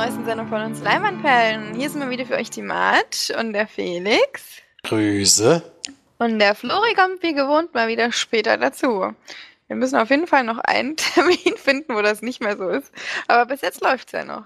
[0.00, 1.74] neuesten Sendung von uns Leinwandperlen.
[1.74, 4.62] Hier sind wir wieder für euch die Mart und der Felix.
[4.82, 5.62] Grüße.
[6.16, 9.12] Und der Flori kommt wie gewohnt mal wieder später dazu.
[9.66, 12.90] Wir müssen auf jeden Fall noch einen Termin finden, wo das nicht mehr so ist.
[13.28, 14.44] Aber bis jetzt läuft's ja noch.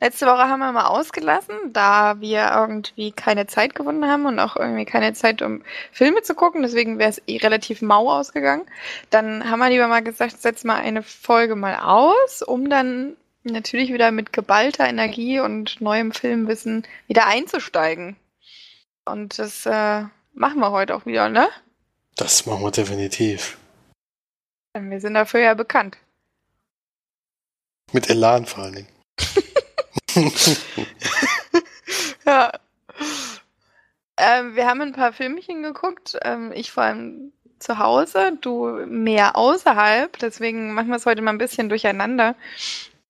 [0.00, 4.56] Letzte Woche haben wir mal ausgelassen, da wir irgendwie keine Zeit gefunden haben und auch
[4.56, 6.62] irgendwie keine Zeit, um Filme zu gucken.
[6.62, 8.66] Deswegen wäre es eh relativ mau ausgegangen.
[9.10, 13.16] Dann haben wir lieber mal gesagt, setz mal eine Folge mal aus, um dann
[13.52, 18.16] natürlich wieder mit geballter Energie und neuem Filmwissen wieder einzusteigen.
[19.04, 21.48] Und das äh, machen wir heute auch wieder, ne?
[22.16, 23.58] Das machen wir definitiv.
[24.74, 25.96] Wir sind dafür ja bekannt.
[27.92, 28.88] Mit Elan vor allen Dingen.
[32.26, 32.52] ja.
[34.16, 36.18] Ähm, wir haben ein paar Filmchen geguckt.
[36.22, 40.18] Ähm, ich vor allem zu Hause, du mehr außerhalb.
[40.18, 42.34] Deswegen machen wir es heute mal ein bisschen durcheinander.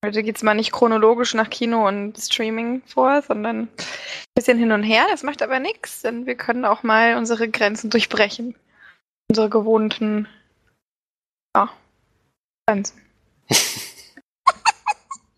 [0.04, 3.68] Heute geht es mal nicht chronologisch nach Kino und Streaming vor, sondern ein
[4.36, 5.06] bisschen hin und her.
[5.10, 8.54] Das macht aber nichts, denn wir können auch mal unsere Grenzen durchbrechen.
[9.28, 10.28] Unsere gewohnten
[11.56, 11.68] ja,
[12.66, 13.02] Grenzen.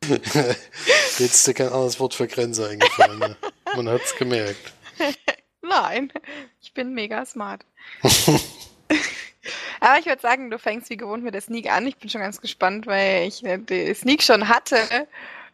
[0.03, 3.19] Jetzt ist dir kein anderes Wort für Grenze eingefallen.
[3.19, 3.37] Ne?
[3.75, 4.75] Man hat's gemerkt.
[5.63, 6.13] Nein,
[6.61, 7.65] ich bin mega smart.
[9.81, 11.87] Aber ich würde sagen, du fängst wie gewohnt mit der Sneak an.
[11.87, 14.77] Ich bin schon ganz gespannt, weil ich äh, die Sneak schon hatte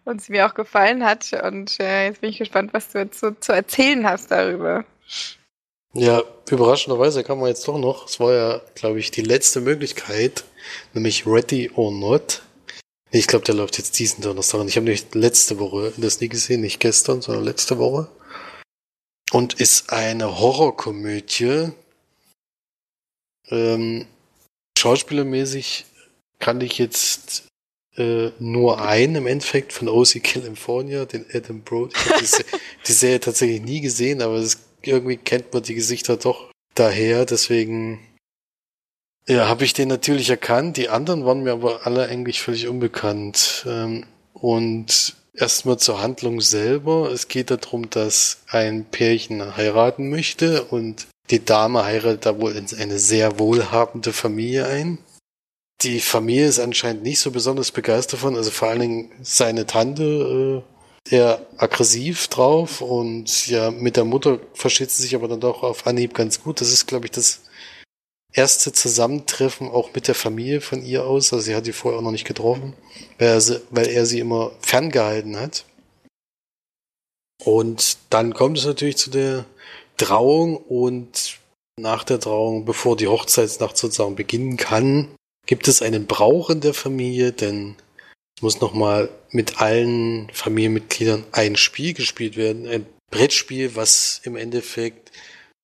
[0.04, 1.32] und sie mir auch gefallen hat.
[1.32, 4.84] Und äh, jetzt bin ich gespannt, was du jetzt so zu erzählen hast darüber.
[5.92, 10.44] Ja, überraschenderweise kann man jetzt doch noch, es war ja, glaube ich, die letzte Möglichkeit,
[10.92, 12.42] nämlich Ready or Not.
[13.10, 14.60] Ich glaube, der läuft jetzt diesen Donnerstag.
[14.60, 18.08] Und ich habe nämlich letzte Woche das nie gesehen, nicht gestern, sondern letzte Woche.
[19.32, 21.72] Und ist eine Horrorkomödie.
[23.48, 24.06] Ähm,
[24.78, 25.86] schauspielermäßig
[26.38, 27.46] kann ich jetzt
[27.96, 31.94] äh, nur einen im Endeffekt von OC California, den Adam Brody.
[31.94, 36.16] Ich habe die, die Serie tatsächlich nie gesehen, aber es irgendwie kennt man die Gesichter
[36.16, 38.00] doch daher, deswegen
[39.28, 40.76] ja, habe ich den natürlich erkannt.
[40.76, 43.64] Die anderen waren mir aber alle eigentlich völlig unbekannt.
[43.66, 47.10] Ähm, und erstmal zur Handlung selber.
[47.10, 52.66] Es geht darum, dass ein Pärchen heiraten möchte und die Dame heiratet da wohl in
[52.78, 54.98] eine sehr wohlhabende Familie ein.
[55.82, 60.62] Die Familie ist anscheinend nicht so besonders begeistert davon, also vor allen Dingen seine Tante
[61.04, 65.62] äh, eher aggressiv drauf und ja, mit der Mutter versteht sie sich aber dann doch
[65.62, 66.60] auf Anhieb ganz gut.
[66.60, 67.42] Das ist, glaube ich, das
[68.32, 71.32] erste Zusammentreffen auch mit der Familie von ihr aus.
[71.32, 72.74] Also sie hat die vorher auch noch nicht getroffen,
[73.18, 75.64] weil er sie, weil er sie immer ferngehalten hat.
[77.44, 79.44] Und dann kommt es natürlich zu der
[79.96, 81.38] Trauung und
[81.78, 85.14] nach der Trauung, bevor die Hochzeitsnacht sozusagen beginnen kann,
[85.46, 87.76] gibt es einen Brauch in der Familie, denn
[88.36, 92.66] es muss nochmal mit allen Familienmitgliedern ein Spiel gespielt werden.
[92.68, 95.12] Ein Brettspiel, was im Endeffekt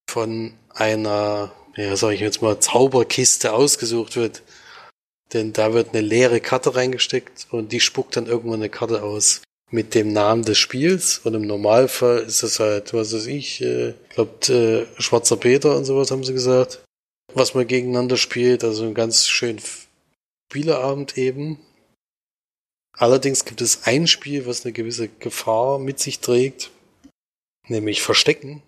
[0.09, 4.43] von einer, ja, sag ich jetzt mal, Zauberkiste ausgesucht wird.
[5.33, 9.43] Denn da wird eine leere Karte reingesteckt und die spuckt dann irgendwann eine Karte aus
[9.73, 11.19] mit dem Namen des Spiels.
[11.25, 15.85] Und im Normalfall ist es halt, was weiß ich, äh, glaubt, äh, Schwarzer Peter und
[15.85, 16.85] sowas haben sie gesagt.
[17.35, 19.59] Was man gegeneinander spielt, also ein ganz schön
[20.51, 21.59] Spieleabend eben.
[22.93, 26.71] Allerdings gibt es ein Spiel, was eine gewisse Gefahr mit sich trägt,
[27.67, 28.63] nämlich Verstecken.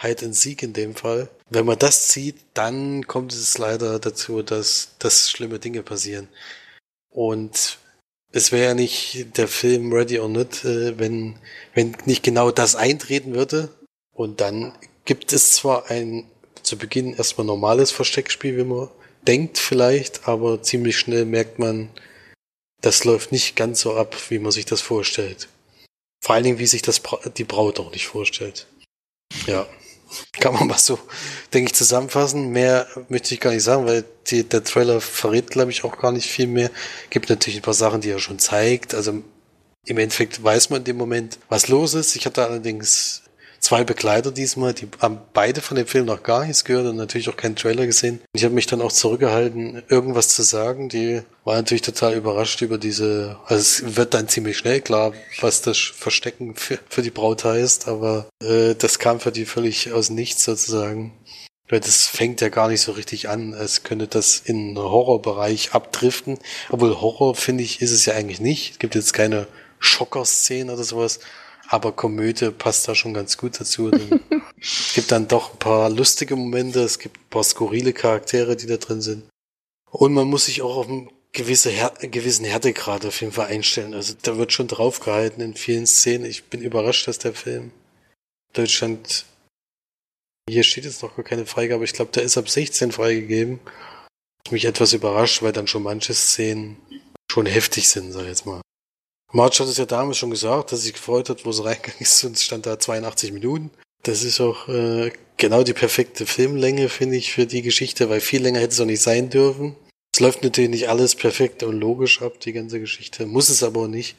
[0.00, 1.28] Hide and Seek in dem Fall.
[1.50, 6.28] Wenn man das zieht, dann kommt es leider dazu, dass, dass schlimme Dinge passieren.
[7.10, 7.78] Und
[8.32, 11.38] es wäre ja nicht der Film Ready or Not, äh, wenn,
[11.74, 13.68] wenn nicht genau das eintreten würde.
[14.14, 14.72] Und dann
[15.04, 16.26] gibt es zwar ein
[16.62, 18.88] zu Beginn erstmal normales Versteckspiel, wie man
[19.26, 21.90] denkt vielleicht, aber ziemlich schnell merkt man,
[22.80, 25.48] das läuft nicht ganz so ab, wie man sich das vorstellt.
[26.20, 27.02] Vor allen Dingen, wie sich das
[27.36, 28.66] die Braut auch nicht vorstellt.
[29.46, 29.66] Ja,
[30.40, 30.98] kann man mal so,
[31.52, 32.50] denke ich, zusammenfassen.
[32.50, 36.12] Mehr möchte ich gar nicht sagen, weil die, der Trailer verrät, glaube ich, auch gar
[36.12, 36.70] nicht viel mehr.
[37.10, 38.94] Gibt natürlich ein paar Sachen, die er schon zeigt.
[38.94, 39.22] Also
[39.84, 42.16] im Endeffekt weiß man in dem Moment, was los ist.
[42.16, 43.22] Ich hatte allerdings
[43.62, 47.28] zwei Begleiter diesmal, die haben beide von dem Film noch gar nichts gehört und natürlich
[47.28, 48.20] auch keinen Trailer gesehen.
[48.34, 50.88] Ich habe mich dann auch zurückgehalten, irgendwas zu sagen.
[50.88, 55.62] Die war natürlich total überrascht über diese, also es wird dann ziemlich schnell klar, was
[55.62, 60.10] das Verstecken für, für die Braut heißt, aber äh, das kam für die völlig aus
[60.10, 61.12] nichts sozusagen.
[61.68, 66.38] Weil das fängt ja gar nicht so richtig an, als könnte das in Horrorbereich abdriften.
[66.68, 68.72] Obwohl Horror, finde ich, ist es ja eigentlich nicht.
[68.72, 69.46] Es gibt jetzt keine
[69.78, 71.20] Schocker-Szenen oder sowas.
[71.72, 73.90] Aber Komödie passt da schon ganz gut dazu.
[74.60, 78.66] es gibt dann doch ein paar lustige Momente, es gibt ein paar skurrile Charaktere, die
[78.66, 79.24] da drin sind.
[79.90, 83.94] Und man muss sich auch auf den gewisse Her gewissen Härtegrad auf jeden Fall einstellen.
[83.94, 86.26] Also da wird schon draufgehalten in vielen Szenen.
[86.26, 87.72] Ich bin überrascht, dass der Film
[88.52, 89.24] Deutschland
[90.50, 91.84] hier steht jetzt noch gar keine Freigabe.
[91.84, 93.60] Ich glaube, der ist ab 16 freigegeben.
[94.50, 96.76] Mich etwas überrascht, weil dann schon manche Szenen
[97.30, 98.60] schon heftig sind, sag ich jetzt mal.
[99.32, 102.22] March hat es ja damals schon gesagt, dass sich gefreut hat, wo sie reingegangen ist
[102.24, 103.70] und es stand da 82 Minuten.
[104.02, 108.42] Das ist auch äh, genau die perfekte Filmlänge, finde ich, für die Geschichte, weil viel
[108.42, 109.76] länger hätte es auch nicht sein dürfen.
[110.14, 113.26] Es läuft natürlich nicht alles perfekt und logisch ab, die ganze Geschichte.
[113.26, 114.16] Muss es aber auch nicht,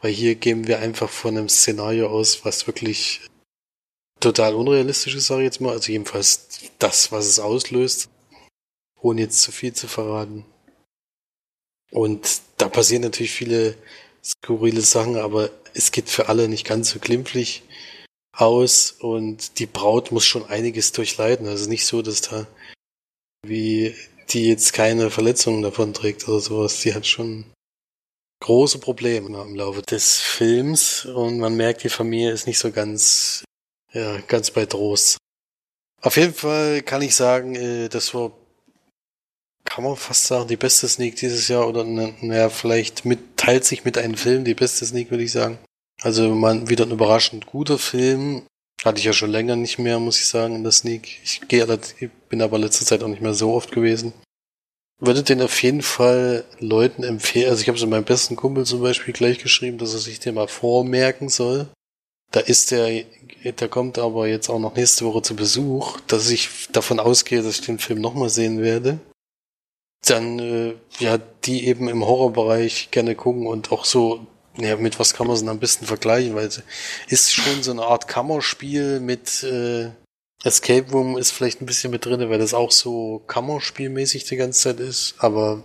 [0.00, 3.20] weil hier gehen wir einfach von einem Szenario aus, was wirklich
[4.20, 5.72] total unrealistisch ist, sage ich jetzt mal.
[5.72, 6.48] Also jedenfalls
[6.78, 8.08] das, was es auslöst,
[8.98, 10.46] ohne jetzt zu viel zu verraten.
[11.90, 13.76] Und da passieren natürlich viele
[14.26, 17.62] skurrile Sachen, aber es geht für alle nicht ganz so glimpflich
[18.32, 21.46] aus und die Braut muss schon einiges durchleiden.
[21.46, 22.46] Also nicht so, dass da
[23.46, 23.94] wie
[24.30, 26.80] die jetzt keine Verletzungen davon trägt oder sowas.
[26.80, 27.44] Die hat schon
[28.40, 33.44] große Probleme im Laufe des Films und man merkt, die Familie ist nicht so ganz,
[33.92, 35.18] ja, ganz bei Trost.
[36.02, 38.32] Auf jeden Fall kann ich sagen, äh, das war,
[39.66, 43.84] kann man fast sagen, die beste Sneak dieses Jahr oder, naja, vielleicht mit, teilt sich
[43.84, 45.58] mit einem Film die beste Sneak, würde ich sagen.
[46.02, 48.42] Also man, wieder ein überraschend guter Film.
[48.84, 51.20] Hatte ich ja schon länger nicht mehr, muss ich sagen, in der Sneak.
[51.24, 51.66] Ich gehe,
[52.28, 54.12] bin aber letzte Zeit auch nicht mehr so oft gewesen.
[54.98, 57.50] Würde den auf jeden Fall Leuten empfehlen.
[57.50, 60.34] Also ich habe es meinem besten Kumpel zum Beispiel gleich geschrieben, dass er sich den
[60.34, 61.68] mal vormerken soll.
[62.32, 63.04] Da ist der,
[63.44, 67.58] der kommt aber jetzt auch noch nächste Woche zu Besuch, dass ich davon ausgehe, dass
[67.58, 68.98] ich den Film nochmal sehen werde.
[70.06, 74.26] Dann, äh, ja, die eben im Horrorbereich gerne gucken und auch so
[74.58, 76.34] ja, mit was kann man es denn am besten vergleichen?
[76.34, 76.62] Weil es
[77.08, 79.90] ist schon so eine Art Kammerspiel mit äh,
[80.44, 84.60] Escape Room ist vielleicht ein bisschen mit drin, weil das auch so Kammerspielmäßig die ganze
[84.60, 85.64] Zeit ist, aber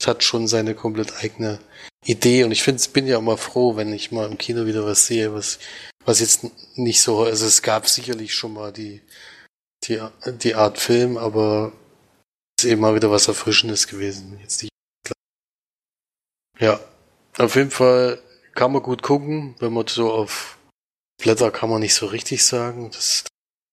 [0.00, 1.60] es hat schon seine komplett eigene
[2.04, 5.06] Idee und ich finde, bin ja immer froh, wenn ich mal im Kino wieder was
[5.06, 5.58] sehe, was,
[6.04, 6.46] was jetzt
[6.76, 9.02] nicht so, also es gab sicherlich schon mal die,
[9.84, 10.00] die,
[10.42, 11.72] die Art Film, aber
[12.58, 14.38] ist eben mal wieder was Erfrischendes gewesen.
[14.40, 14.72] Jetzt nicht.
[16.58, 16.80] Ja,
[17.38, 18.20] auf jeden Fall
[18.54, 20.58] kann man gut gucken, wenn man so auf
[21.22, 22.90] Blätter kann man nicht so richtig sagen.
[22.90, 23.24] Das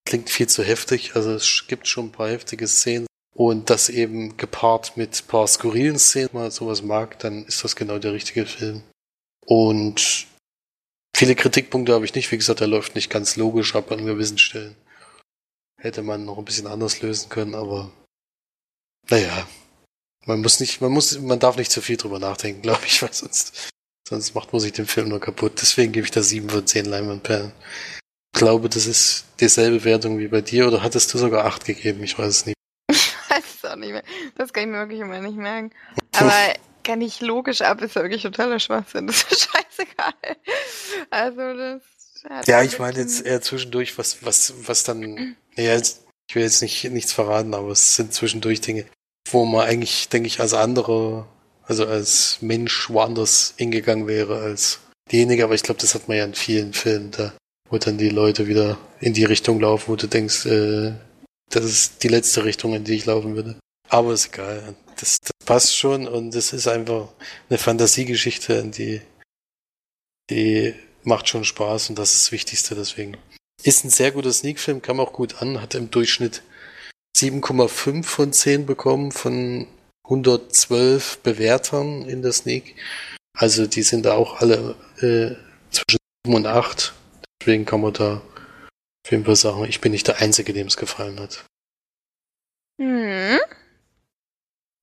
[0.08, 1.16] klingt viel zu heftig.
[1.16, 3.08] Also es gibt schon ein paar heftige Szenen.
[3.36, 7.64] Und das eben gepaart mit ein paar skurrilen Szenen, wenn man sowas mag, dann ist
[7.64, 8.82] das genau der richtige Film.
[9.46, 10.28] Und
[11.16, 12.32] viele Kritikpunkte habe ich nicht.
[12.32, 14.76] Wie gesagt, er läuft nicht ganz logisch ab an gewissen Stellen.
[15.82, 17.92] Hätte man noch ein bisschen anders lösen können, aber
[19.10, 19.48] naja,
[20.26, 23.14] man muss nicht, man muss, man darf nicht zu viel drüber nachdenken, glaube ich, weil
[23.14, 23.70] sonst,
[24.08, 25.62] sonst macht man sich den Film nur kaputt.
[25.62, 27.52] Deswegen gebe ich da sieben von zehn Leinwandperlen.
[28.34, 32.04] Ich glaube, das ist dieselbe Wertung wie bei dir, oder hattest du sogar acht gegeben?
[32.04, 32.56] Ich weiß es nicht.
[33.28, 34.04] Ich weiß es auch nicht mehr.
[34.36, 35.72] Das kann ich mir wirklich immer nicht merken.
[36.14, 36.32] Aber
[36.84, 39.08] kann ich logisch ab, ist ja wirklich totaler Schwachsinn.
[39.08, 40.14] Das ist scheißegal.
[41.10, 41.82] Also, das.
[42.48, 46.84] Ja, ich meine jetzt eher zwischendurch, was, was, was dann, ja, ich will jetzt nicht,
[46.86, 48.86] nichts verraten, aber es sind zwischendurch Dinge,
[49.30, 51.26] wo man eigentlich, denke ich, als andere,
[51.64, 54.80] also als Mensch woanders hingegangen wäre als
[55.12, 57.34] diejenige, aber ich glaube, das hat man ja in vielen Filmen, da,
[57.70, 60.94] wo dann die Leute wieder in die Richtung laufen, wo du denkst, äh,
[61.50, 63.56] das ist die letzte Richtung, in die ich laufen würde.
[63.90, 64.76] Aber ist egal.
[64.98, 67.10] Das, das passt schon und es ist einfach
[67.50, 69.02] eine Fantasiegeschichte, die,
[70.30, 73.18] die macht schon Spaß und das ist das Wichtigste deswegen.
[73.64, 76.44] Ist ein sehr guter Sneak-Film, kam auch gut an, hat im Durchschnitt
[77.16, 79.68] 7,5 von 10 bekommen von
[80.04, 82.76] 112 Bewertern in der Sneak.
[83.38, 85.36] Also die sind da auch alle äh,
[85.72, 86.94] zwischen 7 und 8.
[87.42, 88.22] Deswegen kann man da
[89.06, 91.46] auf jeden Fall sagen, ich bin nicht der Einzige, dem es gefallen hat.
[92.82, 93.40] Hm.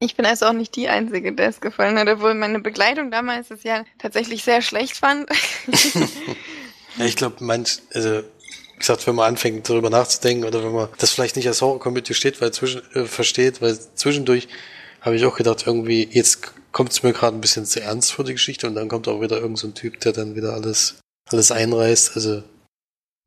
[0.00, 3.50] Ich bin also auch nicht die Einzige, der es gefallen hat, obwohl meine Begleitung damals
[3.50, 5.28] es ja tatsächlich sehr schlecht fand.
[6.96, 8.22] ja, ich glaube, manch, also
[8.82, 12.40] gesagt, wenn man anfängt darüber nachzudenken oder wenn man das vielleicht nicht als Horror-Comedy steht,
[12.40, 14.48] weil zwischen, äh, versteht, weil zwischendurch
[15.00, 18.24] habe ich auch gedacht, irgendwie, jetzt kommt es mir gerade ein bisschen zu ernst vor
[18.24, 21.50] die Geschichte und dann kommt auch wieder irgendein so Typ, der dann wieder alles, alles
[21.50, 22.16] einreißt.
[22.16, 22.42] Also,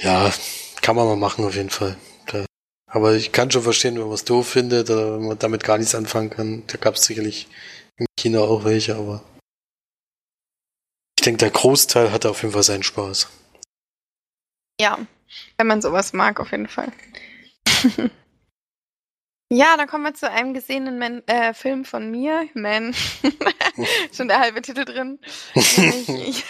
[0.01, 0.33] ja,
[0.81, 1.97] kann man mal machen auf jeden Fall.
[2.27, 2.45] Da.
[2.87, 5.77] Aber ich kann schon verstehen, wenn man es doof findet oder wenn man damit gar
[5.77, 6.63] nichts anfangen kann.
[6.67, 7.47] Da gab es sicherlich
[7.97, 9.23] im Kino auch welche, aber
[11.17, 13.29] ich denke, der Großteil hatte auf jeden Fall seinen Spaß.
[14.79, 14.99] Ja,
[15.57, 16.91] wenn man sowas mag, auf jeden Fall.
[19.49, 22.95] ja, dann kommen wir zu einem gesehenen Man äh, Film von mir, Man.
[24.15, 25.19] Schon der halbe Titel drin.
[25.53, 26.45] ich ich,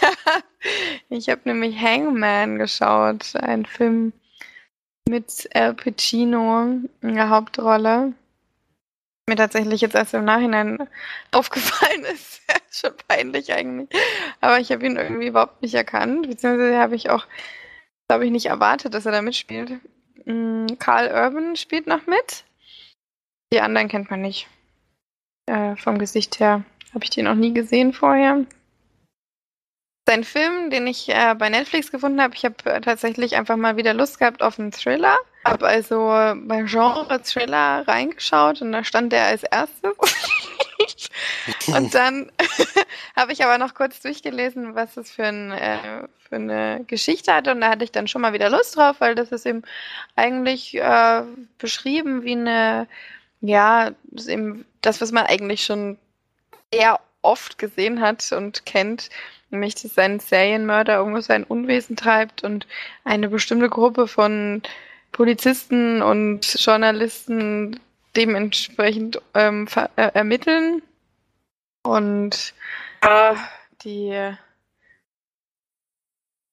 [1.09, 4.13] ich habe nämlich Hangman geschaut, ein Film
[5.07, 8.13] mit Al Pacino in der Hauptrolle.
[9.29, 10.87] mir tatsächlich jetzt erst im Nachhinein
[11.31, 12.41] aufgefallen ist.
[12.71, 13.89] Schon peinlich eigentlich.
[14.41, 17.25] Aber ich habe ihn irgendwie überhaupt nicht erkannt, beziehungsweise habe ich auch,
[18.07, 19.79] glaube ich, nicht erwartet, dass er da mitspielt.
[20.25, 22.43] Mhm, Carl Urban spielt noch mit.
[23.53, 24.47] Die anderen kennt man nicht.
[25.47, 28.45] Äh, vom Gesicht her habe ich den noch nie gesehen vorher.
[30.07, 33.75] Sein Film, den ich äh, bei Netflix gefunden habe, ich habe äh, tatsächlich einfach mal
[33.77, 35.17] wieder Lust gehabt auf einen Thriller.
[35.43, 39.95] Habe also bei Genre Thriller reingeschaut und da stand der als erstes.
[41.67, 42.31] und dann
[43.15, 47.47] habe ich aber noch kurz durchgelesen, was es für, ein, äh, für, eine Geschichte hat.
[47.47, 49.63] Und da hatte ich dann schon mal wieder Lust drauf, weil das ist eben
[50.15, 51.23] eigentlich äh,
[51.57, 52.87] beschrieben wie eine,
[53.41, 55.97] ja, das, eben das, was man eigentlich schon
[56.73, 59.09] sehr oft gesehen hat und kennt,
[59.49, 62.67] nämlich dass ein Serienmörder irgendwo sein Unwesen treibt und
[63.03, 64.61] eine bestimmte Gruppe von
[65.11, 67.79] Polizisten und Journalisten
[68.15, 70.81] dementsprechend ähm, äh, ermitteln
[71.83, 72.53] und
[73.01, 73.35] äh,
[73.83, 74.35] die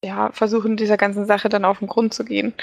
[0.04, 2.54] ja, versuchen dieser ganzen Sache dann auf den Grund zu gehen.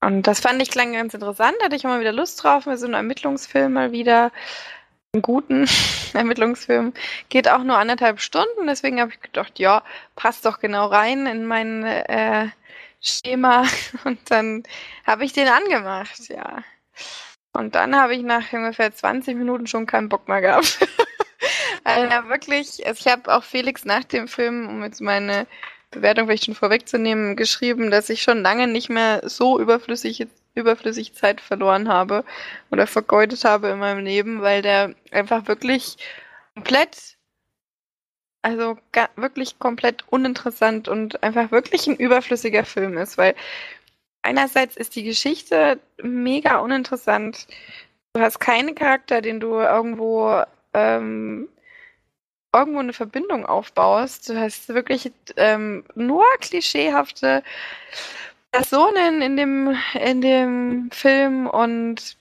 [0.00, 2.86] Und das fand ich klang ganz interessant, hatte ich immer wieder Lust drauf, mit so
[2.86, 4.32] einem Ermittlungsfilm mal wieder
[5.12, 5.66] einen guten
[6.12, 6.92] Ermittlungsfilm.
[7.28, 9.82] Geht auch nur anderthalb Stunden, deswegen habe ich gedacht, ja,
[10.16, 12.48] passt doch genau rein in mein äh,
[13.00, 13.64] Schema.
[14.04, 14.64] Und dann
[15.06, 16.64] habe ich den angemacht, ja.
[17.52, 20.78] Und dann habe ich nach ungefähr 20 Minuten schon keinen Bock mehr gehabt.
[21.84, 25.46] also wirklich, also ich habe auch Felix nach dem Film, um jetzt meine
[25.90, 31.40] Bewertung vielleicht schon vorwegzunehmen, geschrieben, dass ich schon lange nicht mehr so überflüssig überflüssig Zeit
[31.40, 32.24] verloren habe
[32.70, 35.96] oder vergeudet habe in meinem Leben, weil der einfach wirklich
[36.54, 37.16] komplett,
[38.42, 38.76] also
[39.16, 43.34] wirklich komplett uninteressant und einfach wirklich ein überflüssiger Film ist, weil
[44.22, 47.46] einerseits ist die Geschichte mega uninteressant.
[48.14, 50.42] Du hast keinen Charakter, den du irgendwo
[50.74, 51.48] ähm,
[52.54, 54.28] irgendwo eine Verbindung aufbaust.
[54.28, 57.42] Du hast wirklich ähm, nur klischeehafte
[58.50, 62.16] Personen in dem, in dem Film und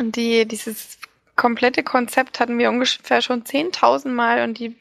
[0.00, 0.98] die, dieses
[1.36, 4.76] komplette Konzept hatten wir ungefähr schon 10.000 Mal und die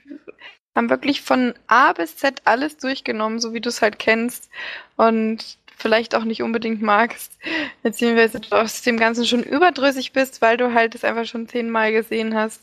[0.76, 4.50] haben wirklich von A bis Z alles durchgenommen, so wie du es halt kennst
[4.96, 7.38] und vielleicht auch nicht unbedingt magst,
[7.84, 11.92] beziehungsweise du aus dem Ganzen schon überdrüssig bist, weil du halt es einfach schon zehnmal
[11.92, 12.62] gesehen hast.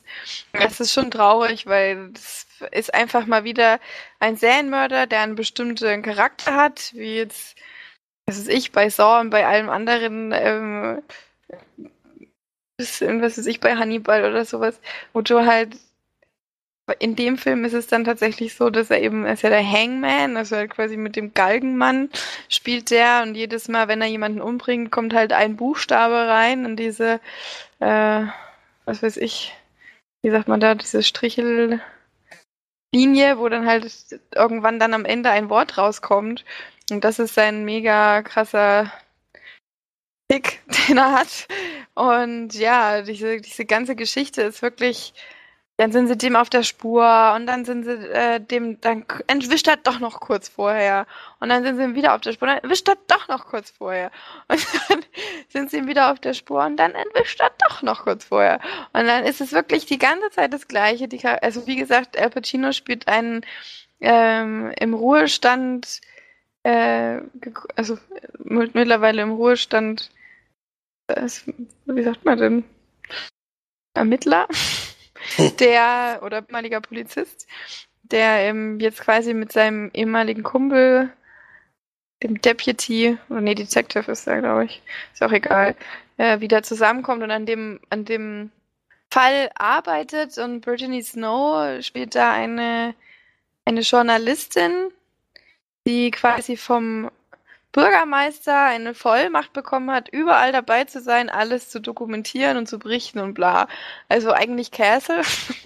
[0.52, 3.81] Das ist schon traurig, weil es ist einfach mal wieder
[4.19, 7.57] ein Serienmörder, der einen bestimmten Charakter hat, wie jetzt
[8.31, 11.02] was ist ich, bei Saw und bei allem anderen, ähm,
[12.79, 14.81] was ist ich, bei Hannibal oder sowas,
[15.12, 15.76] wo du halt
[16.99, 19.68] in dem Film ist es dann tatsächlich so, dass er eben, er ist ja der
[19.68, 22.11] Hangman, also halt quasi mit dem Galgenmann
[22.49, 26.76] spielt der und jedes Mal, wenn er jemanden umbringt, kommt halt ein Buchstabe rein in
[26.76, 27.20] diese,
[27.80, 28.23] äh,
[28.85, 29.54] was weiß ich,
[30.23, 31.80] wie sagt man da, diese Strichellinie,
[33.37, 36.44] wo dann halt irgendwann dann am Ende ein Wort rauskommt.
[36.90, 38.92] Und das ist sein mega krasser
[40.28, 41.49] Pick, den er hat.
[41.94, 45.14] Und ja, diese, diese ganze Geschichte ist wirklich.
[45.81, 49.67] Dann sind sie dem auf der Spur und dann sind sie äh, dem, dann entwischt
[49.67, 51.07] er doch noch kurz vorher.
[51.39, 53.47] Und dann sind sie ihm wieder auf der Spur, und dann entwischt er doch noch
[53.47, 54.11] kurz vorher.
[54.49, 55.05] Und dann
[55.49, 58.61] sind sie ihm wieder auf der Spur und dann entwischt er doch noch kurz vorher.
[58.93, 61.09] Und dann ist es wirklich die ganze Zeit das Gleiche.
[61.09, 63.41] Die, also wie gesagt, Al Pacino spielt einen
[64.01, 66.03] ähm, im Ruhestand
[66.63, 67.23] äh,
[67.75, 67.97] also
[68.39, 70.11] mittlerweile im Ruhestand,
[71.09, 71.47] ist,
[71.87, 72.65] wie sagt man denn,
[73.95, 74.47] Ermittler,
[75.61, 77.47] der oder ehemaliger Polizist,
[78.03, 81.11] der ähm, jetzt quasi mit seinem ehemaligen Kumpel,
[82.23, 84.83] dem Deputy, oder nee, Detective ist er, glaube ich,
[85.13, 85.75] ist auch egal,
[86.19, 88.51] äh, wieder zusammenkommt und an dem, an dem
[89.11, 90.37] Fall arbeitet.
[90.39, 92.95] Und Brittany Snow spielt da eine,
[93.65, 94.91] eine Journalistin,
[95.87, 97.11] die quasi vom
[97.73, 103.21] Bürgermeister eine Vollmacht bekommen hat, überall dabei zu sein, alles zu dokumentieren und zu berichten
[103.21, 103.69] und bla.
[104.09, 105.23] Also eigentlich Castle,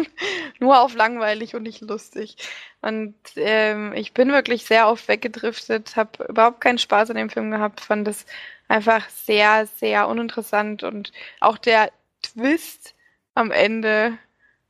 [0.61, 2.37] nur auf langweilig und nicht lustig.
[2.83, 7.51] Und ähm, ich bin wirklich sehr oft weggedriftet, habe überhaupt keinen Spaß an dem Film
[7.51, 8.27] gehabt, fand es
[8.69, 11.91] einfach sehr, sehr uninteressant und auch der
[12.23, 12.95] Twist
[13.35, 14.19] am Ende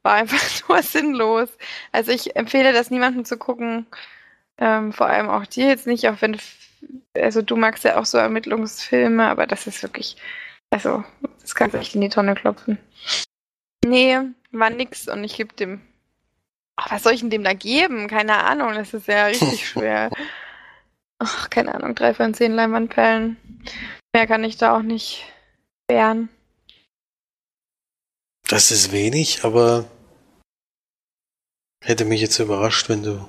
[0.02, 0.38] war einfach
[0.68, 1.48] nur sinnlos.
[1.92, 3.86] Also ich empfehle das niemandem zu gucken.
[4.58, 6.38] Ähm, vor allem auch dir jetzt nicht, auch wenn,
[7.16, 10.16] also du magst ja auch so Ermittlungsfilme, aber das ist wirklich,
[10.70, 11.04] also,
[11.40, 12.78] das kannst du echt in die Tonne klopfen.
[13.84, 14.18] Nee,
[14.52, 15.80] war nix und ich gebe dem,
[16.76, 18.08] ach, was soll ich denn dem da geben?
[18.08, 20.10] Keine Ahnung, das ist ja richtig schwer.
[21.18, 23.36] Ach, keine Ahnung, drei von zehn Leinwandperlen.
[24.12, 25.24] Mehr kann ich da auch nicht
[25.88, 26.28] wehren.
[28.48, 29.86] Das ist wenig, aber
[31.82, 33.28] hätte mich jetzt überrascht, wenn du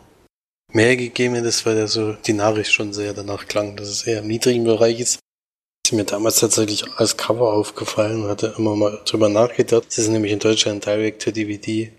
[0.76, 4.20] mehr gegeben hättest, weil ja so die Nachricht schon sehr danach klang, dass es eher
[4.20, 5.20] im niedrigen Bereich ist.
[5.84, 9.86] Das ist mir damals tatsächlich als Cover aufgefallen und hatte immer mal drüber nachgedacht.
[9.88, 11.92] Das ist nämlich in Deutschland Direct to DVD.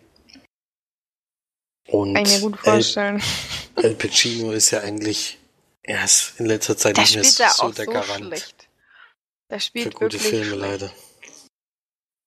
[1.88, 3.22] Und Kann ich mir gut vorstellen.
[3.76, 5.38] El, El Pacino ist ja eigentlich
[5.82, 8.68] erst in letzter Zeit Der nicht mehr so, der so Garant schlecht.
[9.50, 10.60] Der für spielt gute wirklich Filme schlecht.
[10.60, 10.92] leider.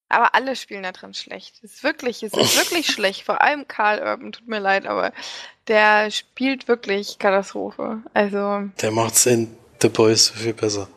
[0.10, 1.56] Aber alle spielen da drin schlecht.
[1.64, 3.24] Es ist wirklich, es ist wirklich schlecht.
[3.26, 5.12] Vor allem Karl Urban, tut mir leid, aber
[5.68, 8.02] der spielt wirklich Katastrophe.
[8.16, 10.88] Also, Der macht's in The Boys so viel besser.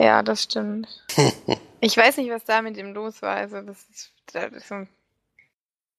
[0.00, 0.88] ja, das stimmt.
[1.84, 3.34] Ich weiß nicht, was da mit ihm los war.
[3.34, 4.86] Also, das ist, das ist, so-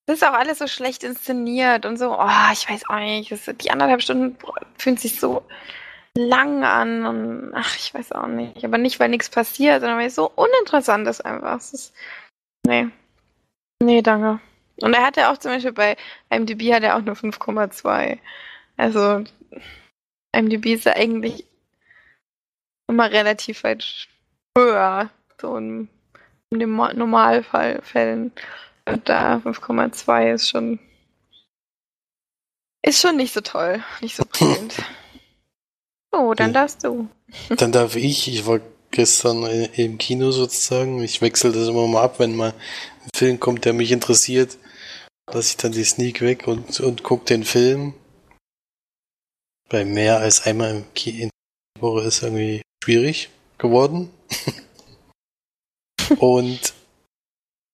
[0.06, 2.18] das ist auch alles so schlecht inszeniert und so.
[2.18, 3.34] Oh, ich weiß auch nicht.
[3.34, 4.38] Das, die anderthalb Stunden
[4.78, 5.44] fühlen sich so
[6.18, 8.64] lang an und ach, ich weiß auch nicht.
[8.64, 11.58] Aber nicht, weil nichts passiert, sondern weil es so uninteressant ist einfach.
[11.58, 11.94] Es ist,
[12.66, 12.88] nee.
[13.82, 14.40] Nee, danke.
[14.82, 15.98] Und er hat ja auch zum Beispiel bei
[16.30, 18.18] IMDb hat er auch nur 5,2.
[18.78, 19.24] Also
[20.36, 21.46] IMDb ist ja eigentlich
[22.88, 24.08] immer relativ weit
[24.58, 25.10] höher.
[25.40, 25.90] So in,
[26.50, 28.32] in den Normalfällen.
[28.86, 30.80] Und da 5,2 ist schon
[32.86, 33.82] ist schon nicht so toll.
[34.02, 34.76] Nicht so prickelnd.
[36.12, 37.08] So, dann darfst du.
[37.50, 38.60] Dann darf ich, ich war
[38.94, 43.40] gestern i- im Kino sozusagen, ich wechsle das immer mal ab, wenn mal ein Film
[43.40, 44.58] kommt, der mich interessiert,
[45.32, 47.94] lasse ich dann die Sneak weg und, und gucke den Film.
[49.70, 51.30] Bei mehr als einmal im Ki in
[51.76, 54.12] der Woche ist irgendwie schwierig geworden.
[56.20, 56.74] und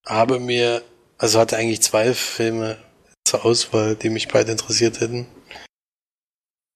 [0.08, 0.84] habe mir,
[1.18, 2.82] also hatte eigentlich zwei Filme
[3.28, 5.28] zur Auswahl, die mich beide interessiert hätten.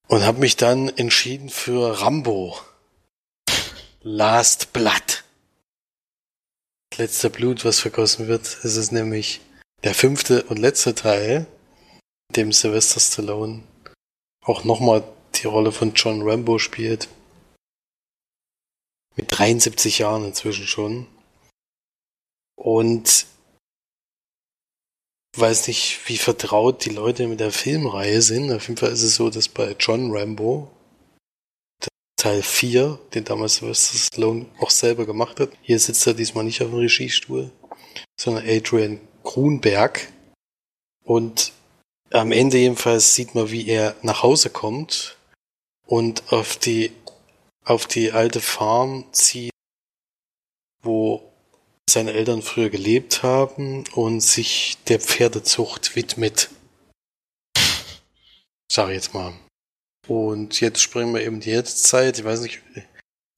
[0.10, 2.58] Und habe mich dann entschieden für Rambo.
[4.06, 5.24] Last Blood.
[6.90, 9.40] Das letzte Blut, was vergossen wird, ist es nämlich
[9.86, 11.48] der fünfte und letzte Teil,
[12.28, 13.64] in dem Sylvester Stallone
[14.44, 17.08] auch nochmal die Rolle von John Rambo spielt.
[19.16, 21.08] Mit 73 Jahren inzwischen schon.
[22.56, 23.26] Und
[25.38, 28.52] weiß nicht, wie vertraut die Leute mit der Filmreihe sind.
[28.52, 30.70] Auf jeden Fall ist es so, dass bei John Rambo
[32.24, 35.50] Teil 4, den damals Sylvester Stallone auch selber gemacht hat.
[35.62, 37.52] Hier sitzt er diesmal nicht auf dem Regiestuhl,
[38.18, 40.08] sondern Adrian Grunberg.
[41.04, 41.52] Und
[42.12, 45.18] am Ende jedenfalls sieht man, wie er nach Hause kommt
[45.86, 46.94] und auf die,
[47.66, 49.52] auf die alte Farm zieht,
[50.82, 51.30] wo
[51.90, 56.50] seine Eltern früher gelebt haben und sich der Pferdezucht widmet.
[58.72, 59.34] Sag ich jetzt mal.
[60.08, 62.20] Und jetzt springen wir eben die Jetztzeit.
[62.20, 62.62] Ich weiß nicht,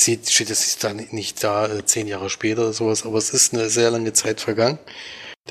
[0.02, 3.70] steht ist da nicht da, äh, zehn Jahre später oder sowas, aber es ist eine
[3.70, 4.80] sehr lange Zeit vergangen.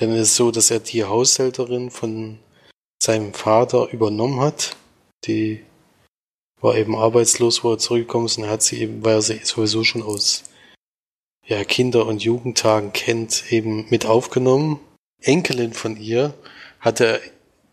[0.01, 2.39] Denn es ist so, dass er die Haushälterin von
[3.03, 4.77] seinem Vater übernommen hat.
[5.25, 5.65] Die
[6.61, 9.41] war eben arbeitslos, wo er zurückgekommen ist und er hat sie eben, weil er sie
[9.45, 10.45] sowieso schon aus
[11.47, 14.81] ja, Kinder- und Jugendtagen kennt, eben mit aufgenommen.
[15.21, 16.35] Enkelin von ihr
[16.81, 17.21] hat er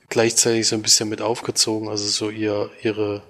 [0.10, 3.24] gleichzeitig so ein bisschen mit aufgezogen, also so ihr, ihre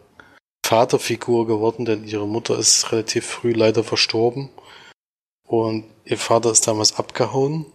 [0.66, 4.50] Vaterfigur geworden, denn ihre Mutter ist relativ früh leider verstorben
[5.48, 7.66] und ihr Vater ist damals abgehauen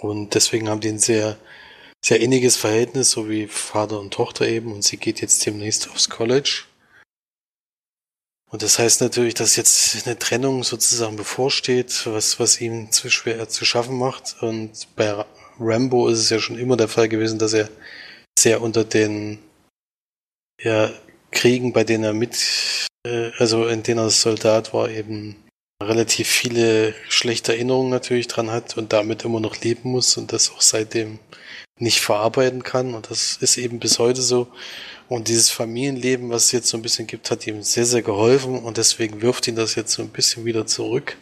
[0.00, 1.36] und deswegen haben die ein sehr,
[2.04, 6.10] sehr inniges Verhältnis, so wie Vater und Tochter eben und sie geht jetzt demnächst aufs
[6.10, 6.64] College.
[8.48, 13.48] Und das heißt natürlich, dass jetzt eine Trennung sozusagen bevorsteht, was, was ihm zu schwer
[13.48, 14.36] zu schaffen macht.
[14.40, 15.24] Und bei
[15.58, 17.68] Rambo ist es ja schon immer der Fall gewesen, dass er
[18.38, 19.40] sehr unter den
[20.60, 20.90] ja,
[21.36, 25.36] Kriegen, bei denen er mit, äh, also in denen er Soldat war, eben
[25.82, 30.50] relativ viele schlechte Erinnerungen natürlich dran hat und damit immer noch leben muss und das
[30.50, 31.18] auch seitdem
[31.78, 32.94] nicht verarbeiten kann.
[32.94, 34.48] Und das ist eben bis heute so.
[35.08, 38.58] Und dieses Familienleben, was es jetzt so ein bisschen gibt, hat ihm sehr, sehr geholfen
[38.58, 41.16] und deswegen wirft ihn das jetzt so ein bisschen wieder zurück.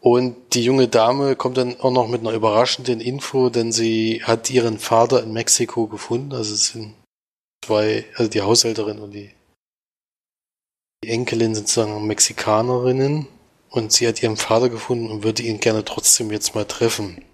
[0.00, 4.50] Und die junge Dame kommt dann auch noch mit einer überraschenden Info, denn sie hat
[4.50, 6.32] ihren Vater in Mexiko gefunden.
[6.32, 6.94] Also es sind
[7.64, 9.34] zwei, also die Haushälterin und die,
[11.04, 13.28] die Enkelin sind sozusagen Mexikanerinnen
[13.70, 17.24] und sie hat ihren Vater gefunden und würde ihn gerne trotzdem jetzt mal treffen.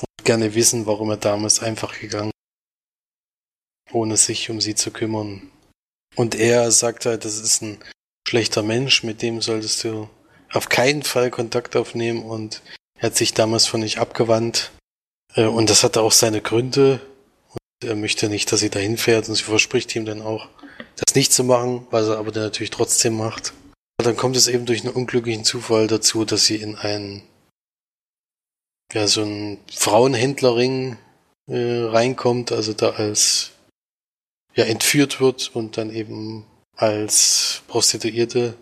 [0.00, 5.50] Und gerne wissen, warum er damals einfach gegangen ist, ohne sich um sie zu kümmern.
[6.14, 7.78] Und er sagt halt, das ist ein
[8.26, 10.08] schlechter Mensch, mit dem solltest du
[10.52, 12.62] auf keinen Fall Kontakt aufnehmen und
[12.98, 14.72] er hat sich damals von nicht abgewandt.
[15.34, 17.00] Äh, Und das hatte auch seine Gründe.
[17.86, 20.48] Er möchte nicht, dass sie dahin fährt und sie verspricht ihm dann auch,
[20.96, 23.52] das nicht zu machen, was er aber dann natürlich trotzdem macht.
[23.98, 27.22] Und dann kommt es eben durch einen unglücklichen Zufall dazu, dass sie in ein
[28.92, 30.96] ja, so ein Frauenhändlerring
[31.48, 33.52] äh, reinkommt, also da als
[34.54, 36.44] ja entführt wird und dann eben
[36.74, 38.54] als Prostituierte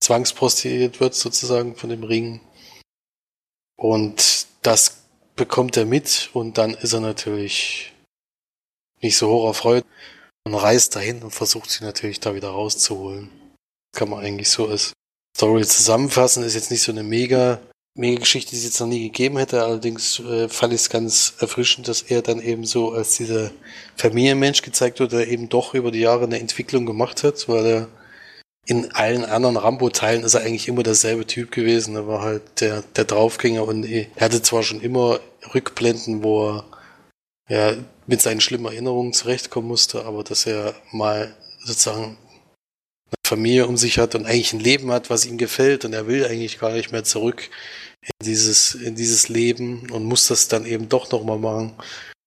[0.00, 2.40] zwangsprostituiert wird sozusagen von dem Ring.
[3.76, 5.04] Und das
[5.36, 7.92] bekommt er mit und dann ist er natürlich
[9.00, 9.84] nicht so hoch erfreut
[10.44, 13.30] und reist dahin und versucht sie natürlich da wieder rauszuholen.
[13.94, 14.92] Kann man eigentlich so als
[15.36, 16.42] Story zusammenfassen.
[16.42, 17.60] Ist jetzt nicht so eine mega
[17.98, 19.62] mega Geschichte, die es jetzt noch nie gegeben hätte.
[19.62, 23.50] Allerdings äh, fand ich es ganz erfrischend, dass er dann eben so als dieser
[23.96, 27.88] Familienmensch gezeigt wird, der eben doch über die Jahre eine Entwicklung gemacht hat, weil er
[28.66, 31.96] in allen anderen Rambo-Teilen ist er eigentlich immer derselbe Typ gewesen.
[31.96, 35.20] Er war halt der, der Draufgänger und er hatte zwar schon immer
[35.54, 36.64] Rückblenden, wo er
[37.48, 37.76] ja,
[38.08, 42.16] mit seinen schlimmen Erinnerungen zurechtkommen musste, aber dass er mal sozusagen
[43.06, 46.06] eine Familie um sich hat und eigentlich ein Leben hat, was ihm gefällt und er
[46.06, 47.50] will eigentlich gar nicht mehr zurück
[48.00, 51.74] in dieses, in dieses Leben und muss das dann eben doch nochmal machen.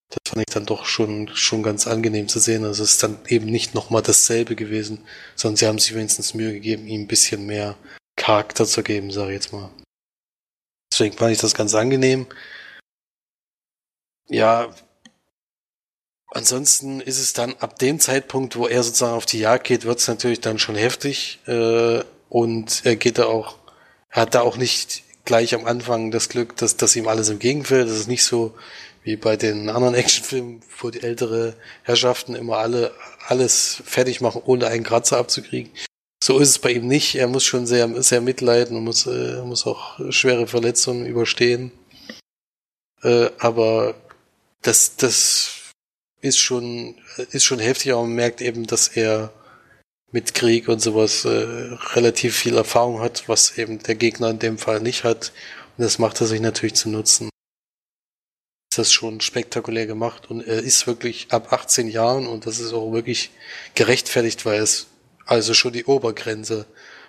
[0.10, 2.64] Das fand ich dann doch schon, schon ganz angenehm zu sehen.
[2.64, 5.00] Also es ist dann eben nicht nochmal dasselbe gewesen,
[5.36, 7.76] sondern sie haben sich wenigstens Mühe gegeben, ihm ein bisschen mehr
[8.18, 9.72] Charakter zu geben, sage ich jetzt mal.
[10.94, 12.28] Deswegen fand ich das ganz angenehm.
[14.28, 14.76] Ja,
[16.32, 20.00] ansonsten ist es dann ab dem Zeitpunkt, wo er sozusagen auf die Jagd geht, wird
[20.00, 21.40] es natürlich dann schon heftig.
[21.46, 23.58] Äh, und er geht da auch,
[24.10, 27.88] er hat da auch nicht gleich am Anfang das Glück, dass, dass ihm alles entgegenfällt.
[27.88, 28.56] Das ist nicht so
[29.04, 32.92] wie bei den anderen Actionfilmen, wo die ältere Herrschaften immer alle
[33.28, 35.72] alles fertig machen, ohne einen Kratzer abzukriegen.
[36.24, 37.16] So ist es bei ihm nicht.
[37.16, 41.72] Er muss schon sehr, sehr mitleiden und muss, äh, muss auch schwere Verletzungen überstehen.
[43.04, 43.96] Äh, aber
[44.62, 45.61] das, das
[46.22, 46.96] ist schon,
[47.32, 49.34] ist schon heftig, aber man merkt eben, dass er
[50.12, 51.30] mit Krieg und sowas äh,
[51.94, 55.32] relativ viel Erfahrung hat, was eben der Gegner in dem Fall nicht hat.
[55.78, 57.30] Und das macht er sich natürlich zu nutzen.
[58.72, 62.74] Ist das schon spektakulär gemacht und er ist wirklich ab 18 Jahren und das ist
[62.74, 63.32] auch wirklich
[63.76, 64.88] gerechtfertigt, weil es
[65.26, 66.66] also schon die Obergrenze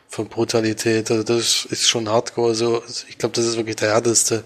[0.09, 4.45] von Brutalität, also das ist schon hardcore, also ich glaube, das ist wirklich der härteste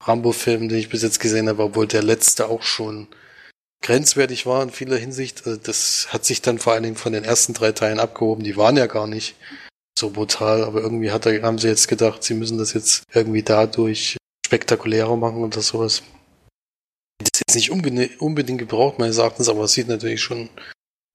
[0.00, 3.08] Rambo-Film, den ich bis jetzt gesehen habe, obwohl der letzte auch schon
[3.84, 5.46] grenzwertig war in vieler Hinsicht.
[5.46, 8.42] Also das hat sich dann vor allen Dingen von den ersten drei Teilen abgehoben.
[8.42, 9.36] Die waren ja gar nicht
[9.96, 14.16] so brutal, aber irgendwie hat haben sie jetzt gedacht, sie müssen das jetzt irgendwie dadurch
[14.44, 16.02] spektakulärer machen oder sowas.
[17.18, 20.48] Das ist jetzt nicht unbedingt gebraucht, meines Erachtens, aber es sieht natürlich schon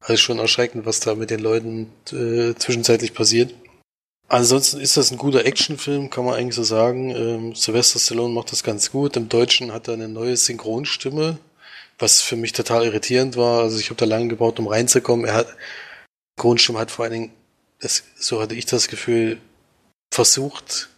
[0.02, 3.54] alles schon erschreckend, was da mit den Leuten äh, zwischenzeitlich passiert.
[4.30, 7.10] Ansonsten ist das ein guter Actionfilm, kann man eigentlich so sagen.
[7.10, 9.18] Ähm, Sylvester Stallone macht das ganz gut.
[9.18, 11.40] Im Deutschen hat er eine neue Synchronstimme
[12.00, 13.64] was für mich total irritierend war.
[13.64, 15.26] Also ich habe da lange gebraucht, um reinzukommen.
[15.26, 15.48] Er hat
[16.38, 17.32] Grundstimme hat vor allen Dingen,
[17.80, 19.40] das, so hatte ich das Gefühl,
[20.12, 20.90] versucht,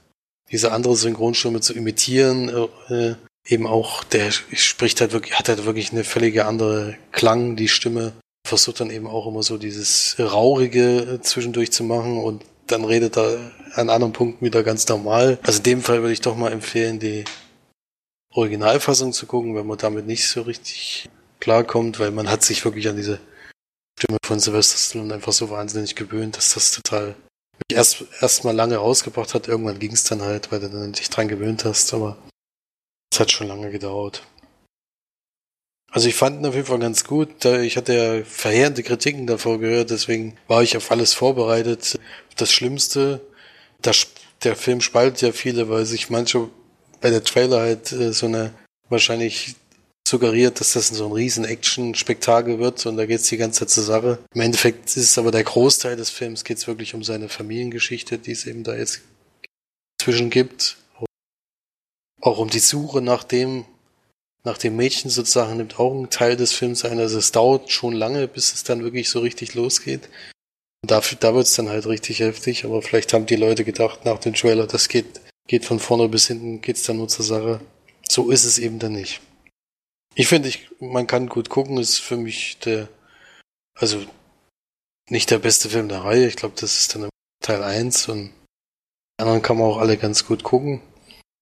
[0.51, 2.49] diese andere Synchronstimme zu imitieren.
[2.89, 7.67] Äh, eben auch, der spricht halt wirklich, hat halt wirklich eine völlige andere Klang, die
[7.67, 8.13] Stimme.
[8.47, 13.51] Versucht dann eben auch immer so dieses Raurige zwischendurch zu machen und dann redet er
[13.73, 15.39] an anderen Punkten wieder ganz normal.
[15.43, 17.23] Also in dem Fall würde ich doch mal empfehlen, die
[18.31, 22.87] Originalfassung zu gucken, wenn man damit nicht so richtig klarkommt, weil man hat sich wirklich
[22.87, 23.19] an diese
[23.99, 27.15] Stimme von Sylvester Stallone einfach so wahnsinnig gewöhnt, dass das total
[27.69, 29.47] mich erst mal lange rausgebracht hat.
[29.47, 32.17] Irgendwann ging es dann halt, weil du dann dich dran gewöhnt hast, aber
[33.13, 34.23] es hat schon lange gedauert.
[35.91, 37.43] Also ich fand ihn auf jeden Fall ganz gut.
[37.43, 41.99] Ich hatte ja verheerende Kritiken davor gehört, deswegen war ich auf alles vorbereitet.
[42.37, 43.19] Das Schlimmste,
[43.81, 44.07] das,
[44.43, 46.49] der Film spaltet ja viele, weil sich manche
[47.01, 48.53] weil der Trailer halt äh, so eine
[48.89, 49.55] wahrscheinlich
[50.07, 53.83] suggeriert, dass das so ein riesen Action-Spektakel wird und da geht's die ganze Zeit zur
[53.83, 54.19] Sache.
[54.33, 58.31] Im Endeffekt ist es aber der Großteil des Films geht's wirklich um seine Familiengeschichte, die
[58.31, 59.01] es eben da jetzt
[60.01, 60.77] zwischen gibt.
[62.19, 63.65] Auch um die Suche nach dem,
[64.43, 66.99] nach dem Mädchen sozusagen nimmt auch ein Teil des Films ein.
[66.99, 70.09] Also es dauert schon lange, bis es dann wirklich so richtig losgeht.
[70.83, 74.19] Und dafür, da wird's dann halt richtig heftig, aber vielleicht haben die Leute gedacht nach
[74.19, 77.61] dem Trailer, das geht geht von vorne bis hinten, geht's dann nur zur Sache.
[78.07, 79.21] So ist es eben dann nicht.
[80.15, 82.89] Ich finde, ich, man kann gut gucken, ist für mich der,
[83.75, 84.05] also
[85.09, 86.27] nicht der beste Film der Reihe.
[86.27, 87.09] Ich glaube, das ist dann
[87.41, 90.81] Teil 1 und die anderen kann man auch alle ganz gut gucken.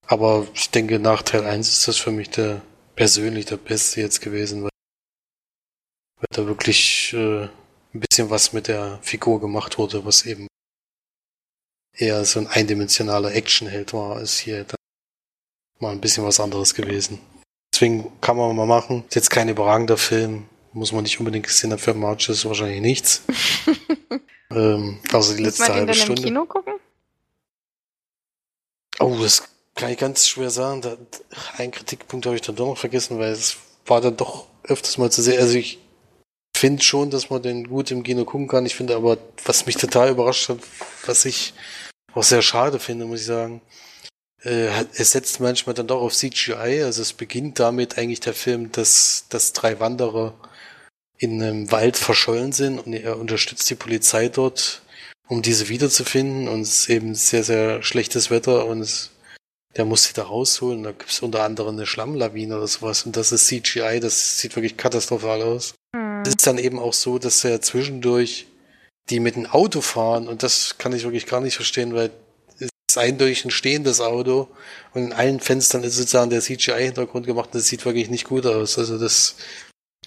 [0.06, 2.62] Aber ich denke, nach Teil 1 ist das für mich der
[2.96, 4.70] persönlich der beste jetzt gewesen, weil,
[6.18, 7.44] weil da wirklich äh,
[7.94, 10.48] ein bisschen was mit der Figur gemacht wurde, was eben
[12.00, 14.78] eher so ein eindimensionaler Actionheld war, als hier dann
[15.80, 17.20] mal ein bisschen was anderes gewesen.
[17.74, 19.04] Deswegen kann man mal machen.
[19.08, 21.80] Ist jetzt kein überragender Film, muss man nicht unbedingt gesehen haben.
[21.80, 23.22] Für March ist wahrscheinlich nichts.
[24.52, 26.22] ähm, außer die letzte halbe Stunde.
[26.22, 26.74] Im Kino gucken?
[29.00, 29.44] Oh, das
[29.76, 30.82] kann ich ganz schwer sagen.
[30.82, 30.98] Da,
[31.58, 35.12] einen Kritikpunkt habe ich dann doch noch vergessen, weil es war dann doch öfters mal
[35.12, 35.40] zu sehen.
[35.40, 35.80] Also ich
[36.56, 38.66] finde schon, dass man den gut im Kino gucken kann.
[38.66, 40.60] Ich finde aber, was mich total überrascht hat,
[41.06, 41.54] was ich
[42.14, 43.62] auch sehr schade finde, muss ich sagen,
[44.44, 46.84] äh, es setzt manchmal dann doch auf CGI.
[46.84, 50.34] Also es beginnt damit eigentlich der Film, dass, dass drei Wanderer
[51.18, 54.82] in einem Wald verschollen sind und er unterstützt die Polizei dort,
[55.28, 56.48] um diese wiederzufinden.
[56.48, 59.12] Und es ist eben sehr, sehr schlechtes Wetter und es,
[59.76, 60.84] der muss sie da rausholen.
[60.84, 63.06] Da gibt es unter anderem eine Schlammlawine oder sowas.
[63.06, 65.74] Und das ist CGI, das sieht wirklich katastrophal aus.
[65.94, 66.24] Mhm.
[66.24, 68.48] Es ist dann eben auch so, dass er zwischendurch
[69.10, 72.12] die mit dem Auto fahren und das kann ich wirklich gar nicht verstehen, weil
[72.60, 74.48] es ist eindeutig ein stehendes Auto
[74.94, 78.46] und in allen Fenstern ist sozusagen der CGI-Hintergrund gemacht und das sieht wirklich nicht gut
[78.46, 78.78] aus.
[78.78, 79.36] Also das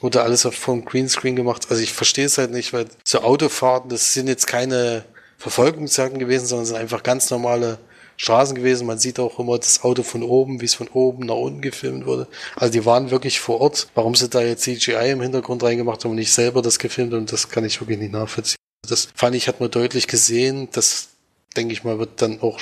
[0.01, 1.67] wurde alles auf vom Greenscreen gemacht.
[1.71, 5.05] Also ich verstehe es halt nicht, weil so Autofahrten, das sind jetzt keine
[5.39, 7.79] Verfolgungsjagden gewesen, sondern sind einfach ganz normale
[8.17, 8.87] Straßen gewesen.
[8.87, 12.07] Man sieht auch immer das Auto von oben, wie es von oben nach unten gefilmt
[12.07, 12.29] wurde.
[12.57, 13.89] Also die waren wirklich vor Ort.
[13.95, 17.33] Warum sie da jetzt CGI im Hintergrund reingemacht haben und nicht selber das gefilmt und
[17.33, 18.62] das kann ich wirklich nicht nachvollziehen.
[18.89, 20.69] Das fand ich, hat man deutlich gesehen.
[20.73, 21.09] Das,
[21.57, 22.61] denke ich mal, wird dann auch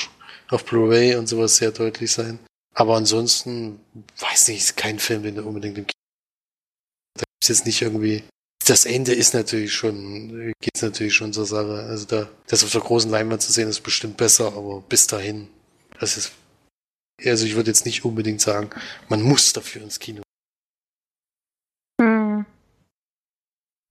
[0.48, 2.38] auf Blu-ray und sowas sehr deutlich sein.
[2.74, 3.80] Aber ansonsten,
[4.18, 6.00] weiß nicht, ist kein Film, den du unbedingt im Kino
[7.42, 8.22] ist jetzt nicht irgendwie.
[8.66, 11.82] Das Ende ist natürlich schon, geht's natürlich schon zur Sache.
[11.88, 15.48] Also da, das auf der großen Leinwand zu sehen, ist bestimmt besser, aber bis dahin,
[15.98, 16.32] das ist,
[17.24, 18.70] also ich würde jetzt nicht unbedingt sagen,
[19.08, 20.22] man muss dafür ins Kino.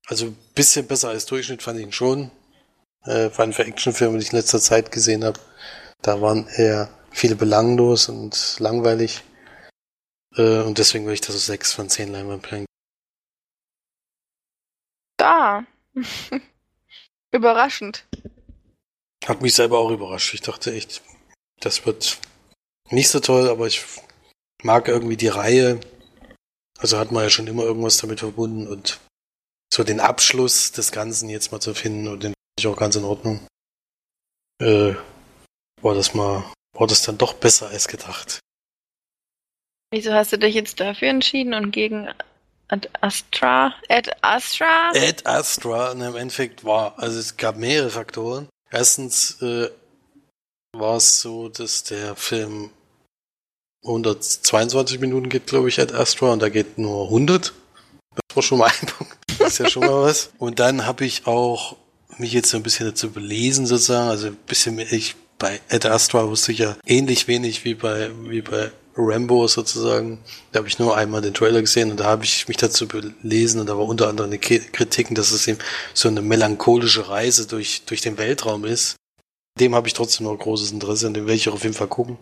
[0.09, 2.31] Also ein bisschen besser als Durchschnitt fand ich ihn schon.
[3.03, 5.39] Äh, vor allem für Actionfilme, die ich in letzter Zeit gesehen habe.
[6.01, 9.21] Da waren eher viele belanglos und langweilig.
[10.35, 12.65] Äh, und deswegen würde ich da so sechs von zehn Leinwandperlen
[15.19, 15.65] da.
[17.31, 18.05] Überraschend.
[19.25, 20.33] Hat mich selber auch überrascht.
[20.33, 21.03] Ich dachte echt,
[21.59, 22.17] das wird
[22.89, 23.85] nicht so toll, aber ich
[24.63, 25.79] mag irgendwie die Reihe.
[26.79, 28.99] Also hat man ja schon immer irgendwas damit verbunden und
[29.73, 32.95] so den Abschluss des Ganzen jetzt mal zu finden und den finde ich auch ganz
[32.95, 33.47] in Ordnung.
[34.61, 34.95] Äh,
[35.81, 38.39] war das mal, war das dann doch besser als gedacht.
[39.91, 42.09] Wieso hast du dich jetzt dafür entschieden und gegen
[42.67, 43.73] Ad Astra?
[43.89, 44.91] Ad Astra?
[44.91, 48.47] Ad Astra, im Endeffekt war, also es gab mehrere Faktoren.
[48.69, 49.69] Erstens äh,
[50.73, 52.69] war es so, dass der Film
[53.83, 57.53] 122 Minuten geht, glaube ich, Ad Astra, und da geht nur 100.
[58.11, 59.18] Das war schon mal ein Punkt.
[59.39, 60.31] Das ist ja schon mal was.
[60.37, 61.75] Und dann habe ich auch
[62.17, 64.09] mich jetzt so ein bisschen dazu belesen, sozusagen.
[64.09, 68.41] Also ein bisschen, ich bei Ad Astra wusste ich ja ähnlich wenig wie bei, wie
[68.41, 70.19] bei Rambo sozusagen.
[70.51, 73.61] Da habe ich nur einmal den Trailer gesehen und da habe ich mich dazu belesen
[73.61, 75.59] und da war unter anderem eine Kritik, dass es eben
[75.93, 78.97] so eine melancholische Reise durch, durch den Weltraum ist.
[79.59, 81.87] Dem habe ich trotzdem noch großes Interesse und den werde ich auch auf jeden Fall
[81.87, 82.17] gucken.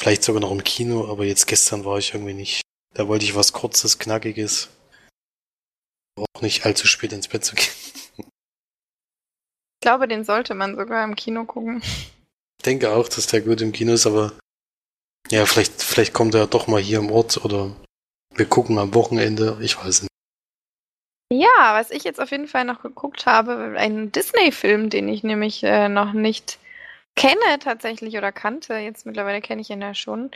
[0.00, 2.62] Vielleicht sogar noch im Kino, aber jetzt gestern war ich irgendwie nicht.
[2.94, 4.68] Da wollte ich was Kurzes, Knackiges.
[6.20, 7.68] Auch nicht allzu spät ins Bett zu gehen.
[8.18, 11.82] Ich glaube, den sollte man sogar im Kino gucken.
[11.82, 14.32] Ich denke auch, dass der gut im Kino ist, aber
[15.30, 17.74] ja, vielleicht, vielleicht kommt er doch mal hier im Ort oder
[18.34, 20.10] wir gucken am Wochenende, ich weiß nicht.
[21.32, 25.62] Ja, was ich jetzt auf jeden Fall noch geguckt habe, ein Disney-Film, den ich nämlich
[25.62, 26.58] äh, noch nicht
[27.20, 30.30] kenne tatsächlich oder kannte, jetzt mittlerweile kenne ich ihn ja schon,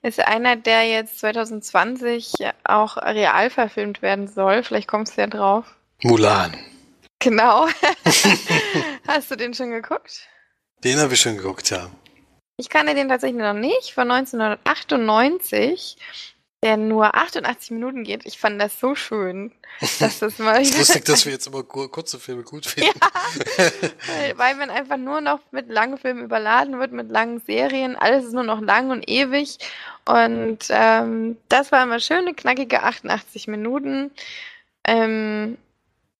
[0.00, 2.32] ist einer, der jetzt 2020
[2.64, 4.62] auch real verfilmt werden soll.
[4.62, 5.66] Vielleicht kommst du ja drauf.
[6.02, 6.56] Mulan.
[7.18, 7.68] Genau.
[9.06, 10.28] Hast du den schon geguckt?
[10.82, 11.90] Den habe ich schon geguckt, ja.
[12.56, 15.98] Ich kannte den tatsächlich noch nicht, von 1998,
[16.62, 18.26] der nur 88 Minuten geht.
[18.26, 19.50] Ich fand das so schön,
[19.98, 20.60] dass das mal.
[20.60, 22.90] ist lustig, dass wir jetzt immer kurze Filme gut finden.
[23.02, 23.10] Ja,
[24.06, 27.96] weil, weil man einfach nur noch mit langen Filmen überladen wird, mit langen Serien.
[27.96, 29.58] Alles ist nur noch lang und ewig.
[30.04, 34.10] Und ähm, das war immer schöne, knackige 88 Minuten.
[34.84, 35.56] Ähm,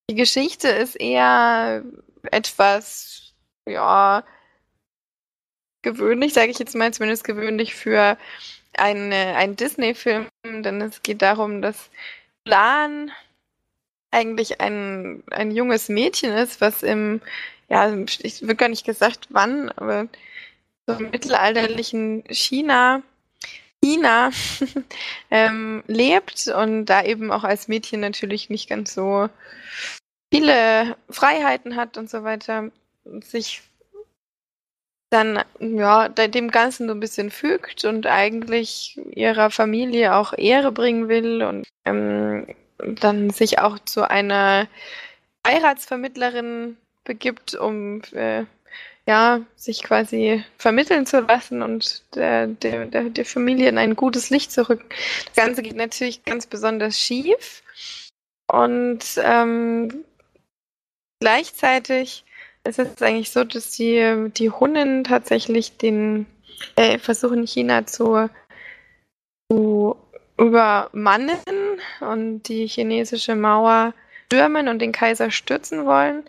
[0.08, 1.84] die Geschichte ist eher
[2.30, 3.34] etwas,
[3.66, 4.24] ja,
[5.82, 8.16] gewöhnlich, sage ich jetzt mal, zumindest gewöhnlich für
[8.76, 11.90] eine, einen Disney-Film, denn es geht darum, dass
[12.44, 13.10] Plan
[14.10, 17.20] eigentlich ein, ein junges Mädchen ist, was im,
[17.68, 20.08] ja, ich wird gar nicht gesagt wann, aber
[20.86, 23.02] so im mittelalterlichen China,
[23.82, 24.30] China
[25.30, 29.28] ähm, lebt und da eben auch als Mädchen natürlich nicht ganz so
[30.32, 32.70] viele Freiheiten hat und so weiter,
[33.20, 33.62] sich
[35.10, 41.08] dann ja dem Ganzen so ein bisschen fügt und eigentlich ihrer Familie auch Ehre bringen
[41.08, 42.46] will und ähm,
[42.78, 44.68] dann sich auch zu einer
[45.46, 48.44] Heiratsvermittlerin begibt, um äh,
[49.06, 54.30] ja, sich quasi vermitteln zu lassen und der, der, der, der Familie in ein gutes
[54.30, 54.88] Licht zu rücken.
[55.26, 57.62] Das Ganze geht natürlich ganz besonders schief.
[58.46, 60.04] Und ähm,
[61.20, 62.24] gleichzeitig
[62.64, 66.26] ist es eigentlich so, dass die, die Hunnen tatsächlich den
[66.76, 68.28] äh, versuchen, China zu,
[69.50, 69.96] zu
[70.38, 71.38] übermannen
[72.00, 73.94] und die chinesische Mauer
[74.26, 76.24] stürmen und den Kaiser stürzen wollen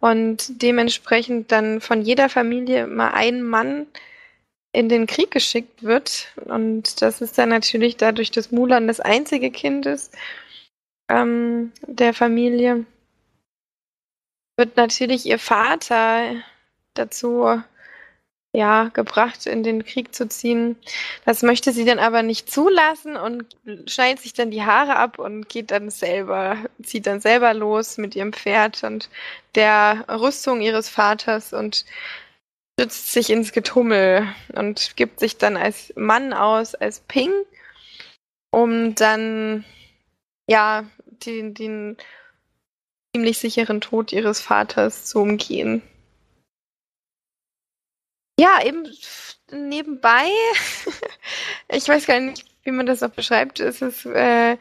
[0.00, 3.86] und dementsprechend dann von jeder Familie immer ein Mann
[4.72, 6.32] in den Krieg geschickt wird.
[6.44, 10.14] Und das ist dann natürlich dadurch, dass Mulan das einzige Kind ist
[11.08, 12.84] ähm, der Familie,
[14.56, 16.36] wird natürlich ihr Vater
[16.94, 17.62] dazu
[18.54, 20.76] ja, gebracht, in den Krieg zu ziehen.
[21.24, 25.48] Das möchte sie dann aber nicht zulassen und schneidet sich dann die Haare ab und
[25.48, 29.10] geht dann selber, zieht dann selber los mit ihrem Pferd und
[29.56, 31.84] der Rüstung ihres Vaters und
[32.78, 37.32] stützt sich ins Getummel und gibt sich dann als Mann aus, als Ping,
[38.52, 39.64] um dann
[40.48, 40.84] ja
[41.26, 41.96] den, den
[43.14, 45.82] ziemlich sicheren Tod ihres Vaters zu umgehen.
[48.40, 48.88] Ja, eben
[49.52, 50.26] nebenbei,
[51.68, 54.56] ich weiß gar nicht, wie man das auch beschreibt, ist es äh,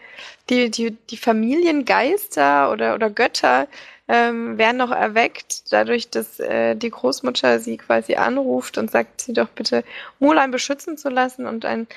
[0.51, 3.67] die, die, die Familiengeister oder, oder Götter
[4.07, 9.33] ähm, werden noch erweckt, dadurch, dass äh, die Großmutter sie quasi anruft und sagt, sie
[9.33, 9.83] doch bitte
[10.19, 11.87] Mulan beschützen zu lassen und ein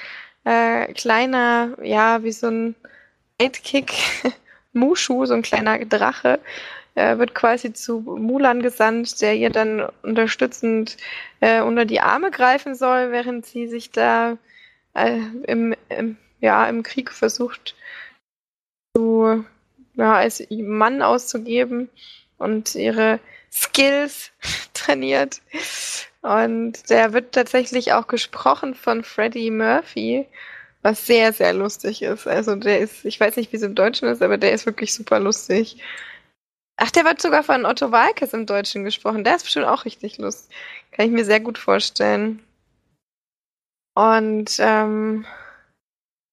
[0.45, 2.75] äh, kleiner, ja, wie so ein
[3.39, 3.93] Sidekick,
[4.77, 6.39] Mushu, so ein kleiner Drache,
[6.95, 10.97] äh, wird quasi zu Mulan gesandt, der ihr dann unterstützend
[11.41, 14.39] äh, unter die Arme greifen soll, während sie sich da
[14.95, 17.75] äh, im, im, ja, im Krieg versucht,
[18.95, 19.45] zu,
[19.95, 21.89] ja, als Mann auszugeben
[22.39, 23.21] und ihre
[23.53, 24.33] Skills
[24.75, 25.43] trainiert.
[26.23, 30.27] Und der wird tatsächlich auch gesprochen von Freddie Murphy,
[30.87, 32.29] was sehr, sehr lustig ist.
[32.29, 34.95] Also der ist, ich weiß nicht, wie es im Deutschen ist, aber der ist wirklich
[34.95, 35.83] super lustig.
[36.77, 39.25] Ach, der wird sogar von Otto Walkes im Deutschen gesprochen.
[39.25, 40.55] Der ist bestimmt auch richtig lustig.
[40.93, 42.41] Kann ich mir sehr gut vorstellen.
[43.95, 45.27] Und ähm,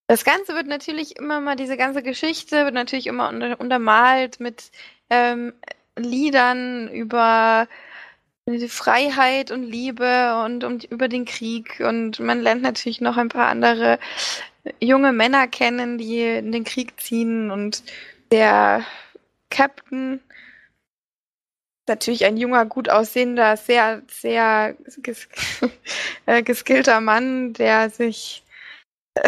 [0.06, 4.70] das Ganze wird natürlich immer mal, diese ganze Geschichte wird natürlich immer unter, untermalt mit
[5.10, 5.52] ähm,
[5.96, 7.66] Liedern über
[8.68, 11.80] Freiheit und Liebe und um, über den Krieg.
[11.80, 13.98] Und man lernt natürlich noch ein paar andere
[14.80, 17.50] junge Männer kennen, die in den Krieg ziehen.
[17.50, 17.82] Und
[18.30, 18.84] der
[19.50, 20.20] Captain
[21.86, 25.28] natürlich ein junger, gut aussehender, sehr, sehr ges
[26.26, 28.42] äh, geskillter Mann, der sich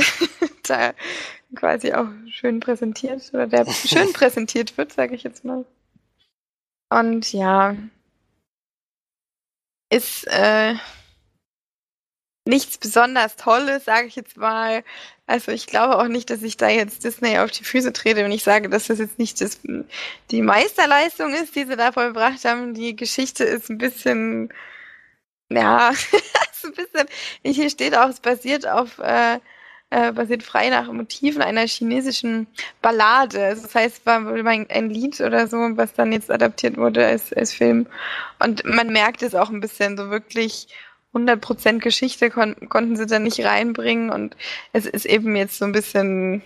[0.67, 0.93] da
[1.55, 5.65] quasi auch schön präsentiert oder der schön präsentiert wird, sage ich jetzt mal.
[6.89, 7.77] Und ja,
[9.91, 10.75] ist äh,
[12.47, 14.85] nichts besonders Tolles, sage ich jetzt mal.
[15.27, 18.33] Also ich glaube auch nicht, dass ich da jetzt Disney auf die Füße trete, wenn
[18.33, 19.61] ich sage, dass das jetzt nicht das,
[20.31, 22.75] die Meisterleistung ist, die sie da vollbracht haben.
[22.75, 24.53] Die Geschichte ist ein bisschen,
[25.51, 25.91] ja,
[26.53, 27.09] ist ein bisschen,
[27.45, 29.41] hier steht auch, es basiert auf, äh,
[29.91, 32.47] äh, basiert frei nach Motiven einer chinesischen
[32.83, 33.45] Ballade.
[33.45, 37.53] Also das heißt, war ein Lied oder so, was dann jetzt adaptiert wurde als, als
[37.53, 37.87] Film.
[38.39, 40.69] Und man merkt es auch ein bisschen so wirklich
[41.15, 44.37] 100% Geschichte kon konnten sie da nicht reinbringen und
[44.73, 46.43] es ist eben jetzt so ein bisschen,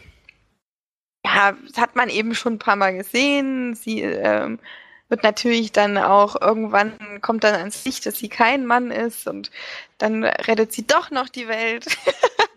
[1.24, 3.74] ja, das hat man eben schon ein paar Mal gesehen.
[3.74, 4.60] Sie ähm,
[5.08, 9.50] wird natürlich dann auch irgendwann kommt dann ans Licht, dass sie kein Mann ist und
[9.98, 11.86] dann rettet sie doch noch die Welt.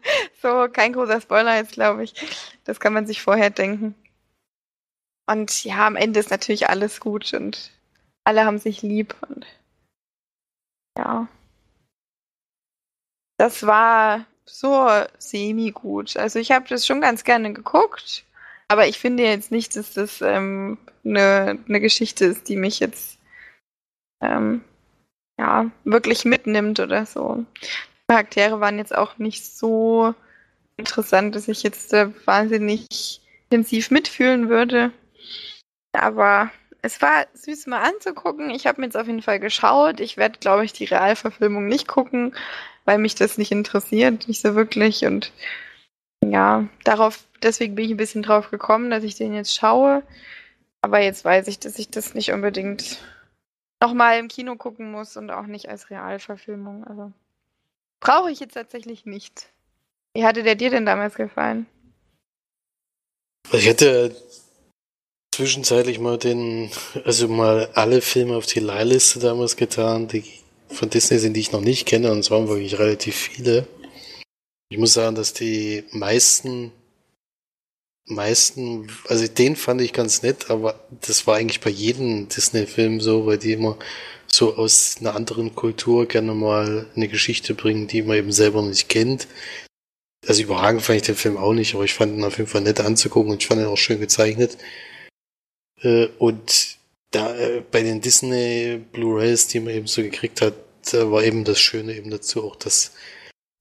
[0.43, 2.13] so, kein großer Spoiler jetzt, glaube ich.
[2.65, 3.95] Das kann man sich vorher denken.
[5.27, 7.71] Und ja, am Ende ist natürlich alles gut und
[8.25, 9.47] alle haben sich lieb und
[10.97, 11.27] ja
[13.43, 14.87] das war so
[15.17, 16.15] semi-gut.
[16.15, 18.23] Also ich habe das schon ganz gerne geguckt,
[18.69, 23.19] aber ich finde jetzt nicht, dass das ähm, eine, eine Geschichte ist, die mich jetzt
[24.21, 24.63] ähm,
[25.37, 27.45] ja, wirklich mitnimmt oder so.
[27.61, 27.67] Die
[28.07, 30.15] Charaktere waren jetzt auch nicht so
[30.77, 34.91] interessant, dass ich jetzt äh, wahnsinnig intensiv mitfühlen würde.
[35.93, 36.51] Aber
[36.81, 38.49] es war süß mal anzugucken.
[38.49, 39.99] Ich habe mir jetzt auf jeden Fall geschaut.
[39.99, 42.35] Ich werde, glaube ich, die Realverfilmung nicht gucken,
[42.85, 45.05] weil mich das nicht interessiert, nicht so wirklich.
[45.05, 45.31] Und
[46.25, 50.03] ja, darauf, deswegen bin ich ein bisschen drauf gekommen, dass ich den jetzt schaue.
[50.81, 52.99] Aber jetzt weiß ich, dass ich das nicht unbedingt
[53.81, 56.83] nochmal im Kino gucken muss und auch nicht als Realverfilmung.
[56.83, 57.13] Also
[58.01, 59.52] brauche ich jetzt tatsächlich nicht.
[60.15, 61.65] Wie hatte der dir denn damals gefallen?
[63.51, 64.15] Ich hätte
[65.33, 66.69] zwischenzeitlich mal den,
[67.05, 70.23] also mal alle Filme auf die Leihliste damals getan, die
[70.69, 73.67] von Disney sind, die ich noch nicht kenne, und es waren wirklich relativ viele.
[74.69, 76.71] Ich muss sagen, dass die meisten,
[78.05, 83.25] meisten, also den fand ich ganz nett, aber das war eigentlich bei jedem Disney-Film so,
[83.25, 83.77] weil die immer
[84.27, 88.89] so aus einer anderen Kultur gerne mal eine Geschichte bringen, die man eben selber nicht
[88.89, 89.27] kennt.
[90.25, 92.61] Also überragend fand ich den Film auch nicht, aber ich fand ihn auf jeden Fall
[92.61, 94.57] nett anzugucken und ich fand ihn auch schön gezeichnet.
[95.81, 96.77] Äh, und
[97.11, 100.55] da äh, bei den Disney Blu-rays, die man eben so gekriegt hat,
[100.91, 102.91] war eben das Schöne eben dazu auch, dass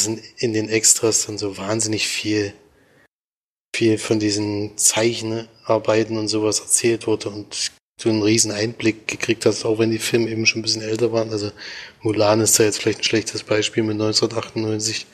[0.04, 2.52] in den Extras dann so wahnsinnig viel
[3.74, 9.64] viel von diesen Zeichenarbeiten und sowas erzählt wurde und du einen riesen Einblick gekriegt hast,
[9.64, 11.30] auch wenn die Filme eben schon ein bisschen älter waren.
[11.30, 11.52] Also
[12.02, 15.06] Mulan ist da jetzt vielleicht ein schlechtes Beispiel mit 1998.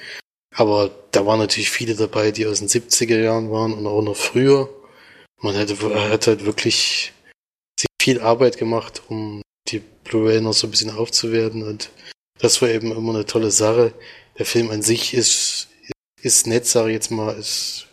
[0.55, 4.17] Aber da waren natürlich viele dabei, die aus den 70er Jahren waren und auch noch
[4.17, 4.69] früher.
[5.41, 5.79] Man hätte,
[6.11, 7.13] hat halt wirklich
[8.01, 11.91] viel Arbeit gemacht, um die Blu-ray noch so ein bisschen aufzuwerten und
[12.39, 13.93] das war eben immer eine tolle Sache.
[14.39, 15.69] Der Film an sich ist,
[16.23, 17.89] ist nett, sage ich jetzt mal, ist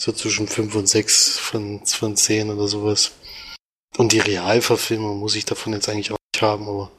[0.00, 3.12] so zwischen 5 und 6 von, von 10 oder sowas.
[3.96, 6.90] Und die Realverfilmung muss ich davon jetzt eigentlich auch nicht haben, aber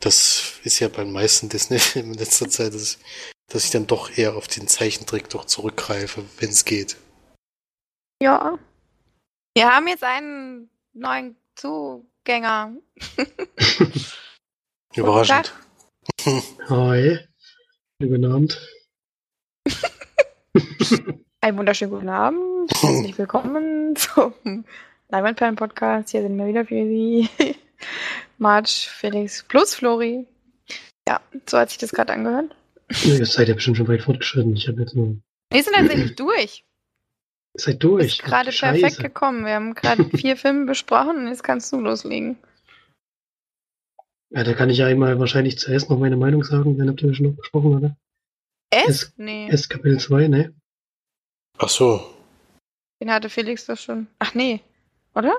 [0.00, 2.98] das ist ja beim meisten Disney-Filmen in letzter Zeit, dass,
[3.48, 6.96] dass ich dann doch eher auf den Zeichentrick doch zurückgreife, wenn es geht.
[8.22, 8.58] Ja.
[9.54, 12.76] Wir haben jetzt einen neuen Zugänger.
[14.94, 15.52] Überraschend.
[16.68, 17.18] Hi.
[18.00, 18.60] Guten Abend.
[21.40, 22.70] Einen wunderschönen guten Abend.
[22.80, 24.64] Herzlich willkommen zum
[25.08, 26.10] Leinwandperlen-Podcast.
[26.10, 27.28] Hier sind wir wieder für Sie.
[28.38, 30.26] March, Felix plus Flori.
[31.06, 32.54] Ja, so hat sich das gerade angehört.
[33.04, 34.56] Ihr seid ja bestimmt schon weit fortgeschritten.
[34.56, 35.16] Ich habe jetzt nur.
[35.50, 36.64] Wir sind tatsächlich durch.
[37.54, 38.06] Ihr seid durch.
[38.06, 39.44] Ist gerade perfekt gekommen.
[39.44, 42.38] Wir haben gerade vier Filme besprochen und jetzt kannst du loslegen.
[44.30, 46.78] Ja, da kann ich ja einmal wahrscheinlich zuerst noch meine Meinung sagen.
[46.78, 47.96] Wen habt ihr schon noch besprochen, oder?
[48.70, 48.88] S?
[48.88, 49.48] S nee.
[49.48, 50.54] S Kapitel 2, ne?
[51.56, 52.14] Ach so.
[53.00, 54.06] Den hatte Felix doch schon.
[54.18, 54.60] Ach nee,
[55.14, 55.38] oder?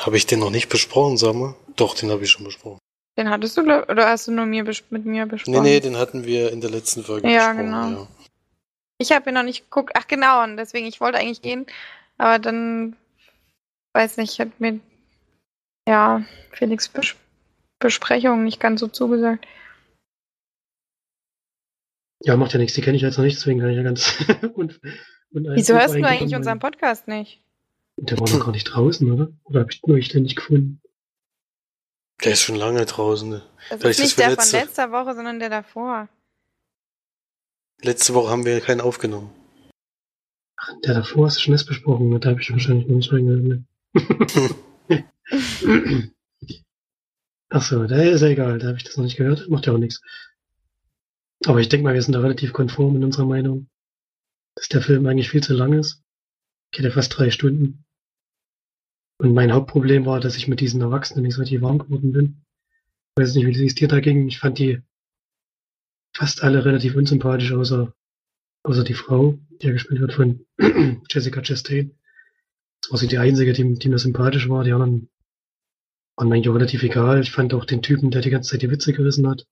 [0.00, 1.54] Habe ich den noch nicht besprochen, sag mal?
[1.76, 2.78] Doch, den habe ich schon besprochen.
[3.16, 5.62] Den hattest du, glaub, oder hast du nur mir mit mir besprochen?
[5.62, 7.66] Nee, nee, den hatten wir in der letzten Folge ja, besprochen.
[7.66, 7.90] Genau.
[7.90, 8.08] Ja,
[8.98, 9.92] Ich habe ihn noch nicht geguckt.
[9.94, 11.66] Ach genau, und deswegen, ich wollte eigentlich gehen,
[12.18, 12.96] aber dann,
[13.92, 14.80] weiß nicht, hat mir,
[15.88, 17.14] ja, Felix Bes
[17.80, 19.46] Besprechung nicht ganz so zugesagt.
[22.22, 22.74] Ja, macht ja nichts.
[22.74, 24.16] Die kenne ich jetzt noch nicht, deswegen kann ich ja ganz.
[24.54, 24.80] und,
[25.32, 27.42] und Wieso hörst du eigentlich unseren Podcast nicht?
[27.98, 29.28] Der war noch gar nicht draußen, oder?
[29.44, 30.80] Oder habe ich nur ich den nicht gefunden?
[32.22, 33.28] Der ist schon lange draußen.
[33.28, 33.42] Ne?
[33.70, 36.08] Das Vielleicht ist nicht der letzte- von letzter Woche, sondern der davor.
[37.82, 39.30] Letzte Woche haben wir keinen aufgenommen.
[40.56, 42.18] Ach, der davor hast du schon erst besprochen.
[42.20, 43.44] Da habe ich wahrscheinlich noch nicht reingehört.
[43.44, 43.64] Ne?
[47.50, 48.58] Ach so, da ist ja egal.
[48.58, 49.48] Da habe ich das noch nicht gehört.
[49.48, 50.00] Macht ja auch nichts.
[51.46, 53.68] Aber ich denke mal, wir sind da relativ konform in unserer Meinung,
[54.56, 56.02] dass der Film eigentlich viel zu lang ist.
[56.72, 57.84] Geht ja fast drei Stunden.
[59.18, 62.44] Und mein Hauptproblem war, dass ich mit diesen Erwachsenen nicht so richtig warm geworden bin.
[63.16, 64.26] Ich weiß nicht, wie es dir da ging.
[64.26, 64.82] Ich fand die
[66.16, 67.94] fast alle relativ unsympathisch, außer,
[68.64, 70.46] außer die Frau, die ja gespielt wird von
[71.08, 71.96] Jessica Chastain.
[72.80, 74.64] Das war sie die einzige, die, die mir sympathisch war.
[74.64, 75.08] Die anderen
[76.16, 77.20] waren mir eigentlich auch relativ egal.
[77.20, 79.46] Ich fand auch den Typen, der die ganze Zeit die Witze gerissen hat.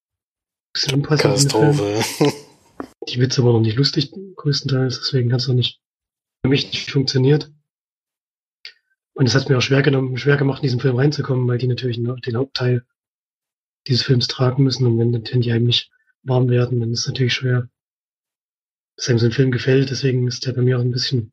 [0.73, 1.43] Bisschen unpassend.
[1.55, 1.77] in den Film.
[1.77, 2.53] Katastrophe.
[3.09, 5.81] Die Witze waren noch nicht lustig, größtenteils, deswegen hat es noch nicht
[6.43, 7.53] für mich nicht funktioniert.
[9.15, 11.69] Und es hat mir auch schwer genommen, schwer gemacht, in diesen Film reinzukommen, weil die
[11.69, 12.85] natürlich den Hauptteil
[13.87, 15.71] dieses Films tragen müssen und wenn, die einem
[16.23, 17.69] warm werden, dann ist es natürlich schwer,
[18.97, 19.91] dass einem so ein Film gefällt.
[19.91, 21.33] Deswegen ist der bei mir auch ein bisschen,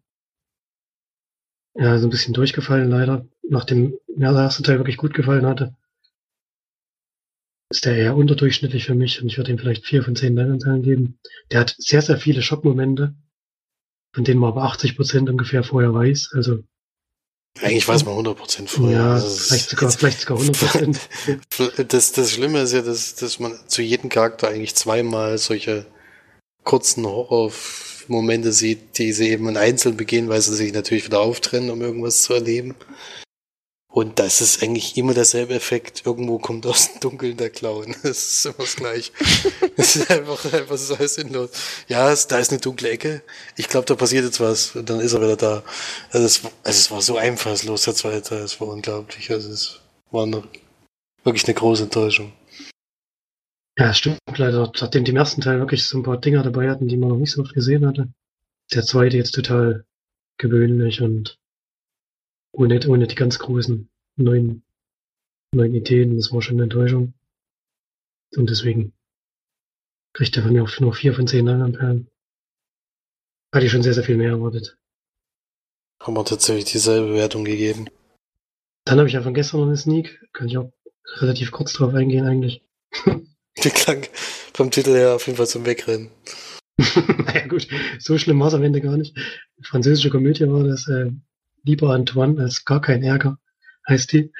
[1.76, 3.28] ja, so ein bisschen durchgefallen, leider.
[3.44, 5.76] Nachdem mir der erste Teil wirklich gut gefallen hatte,
[7.72, 10.82] ist der eher unterdurchschnittlich für mich und ich würde ihm vielleicht vier von zehn Leinwandteilen
[10.82, 11.20] geben.
[11.52, 13.16] Der hat sehr, sehr viele Schockmomente,
[14.14, 16.32] von denen man aber 80 Prozent ungefähr vorher weiß.
[16.34, 16.64] Also,
[17.62, 18.98] Eigentlich weiß man 100% vorher.
[18.98, 21.00] ja, Also es vielleicht sogar, vielleicht sogar 100 Prozent.
[21.90, 25.86] Das, das Schlimme ist ja, dass, dass man zu jedem Charakter eigentlich zweimal solche
[26.64, 31.70] kurzen Horrormomente sieht, die sie eben in Einzeln begehen, weil sie sich natürlich wieder auftrennen,
[31.70, 32.76] um irgendwas zu erleben.
[34.00, 36.04] Und das ist eigentlich immer derselbe Effekt.
[36.06, 37.94] Irgendwo kommt aus dem Dunkeln der Clown.
[38.02, 39.12] Das ist immer das Gleiche.
[39.76, 41.50] Es ist einfach, einfach so sinnlos.
[41.90, 43.24] Ja, es, da ist eine dunkle Ecke.
[43.58, 44.74] Ich glaube, da passiert jetzt was.
[44.74, 45.64] Und dann ist er wieder da.
[46.12, 48.44] Also es, also es war so einfallslos, der zweite Teil.
[48.44, 49.30] Es war unglaublich.
[49.32, 49.82] Also es
[50.12, 50.44] war eine,
[51.26, 52.32] wirklich eine große Enttäuschung.
[53.78, 54.72] Ja, stimmt leider.
[54.80, 57.18] Nachdem die im ersten Teil wirklich so ein paar Dinger dabei hatten, die man noch
[57.18, 58.08] nicht so oft gesehen hatte.
[58.74, 59.84] Der zweite jetzt total
[60.38, 61.38] gewöhnlich und
[62.52, 64.64] ohne, ohne die ganz großen neuen,
[65.54, 66.18] neuen Ideen.
[66.18, 67.14] Das war schon eine Enttäuschung.
[68.36, 68.94] Und deswegen
[70.14, 72.10] kriegt er von mir auch nur vier von zehn Langamperen.
[73.54, 74.78] Hatte ich schon sehr, sehr viel mehr erwartet.
[76.02, 77.90] Haben wir tatsächlich dieselbe Wertung gegeben.
[78.86, 80.24] Dann habe ich ja von gestern noch eine Sneak.
[80.34, 80.72] Kann ich auch
[81.18, 82.64] relativ kurz drauf eingehen eigentlich.
[83.64, 84.06] Die klang
[84.54, 86.12] vom Titel her auf jeden Fall zum Wegrennen.
[87.26, 87.68] naja gut,
[88.00, 89.18] so schlimm war es am Ende gar nicht.
[89.62, 91.12] Französische Komödie war das äh,
[91.64, 93.38] Lieber Antoine als gar kein Ärger,
[93.88, 94.32] heißt die.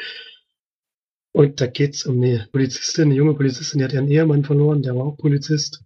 [1.32, 4.96] Und da geht's um eine Polizistin, eine junge Polizistin, die hat ihren Ehemann verloren, der
[4.96, 5.84] war auch Polizist.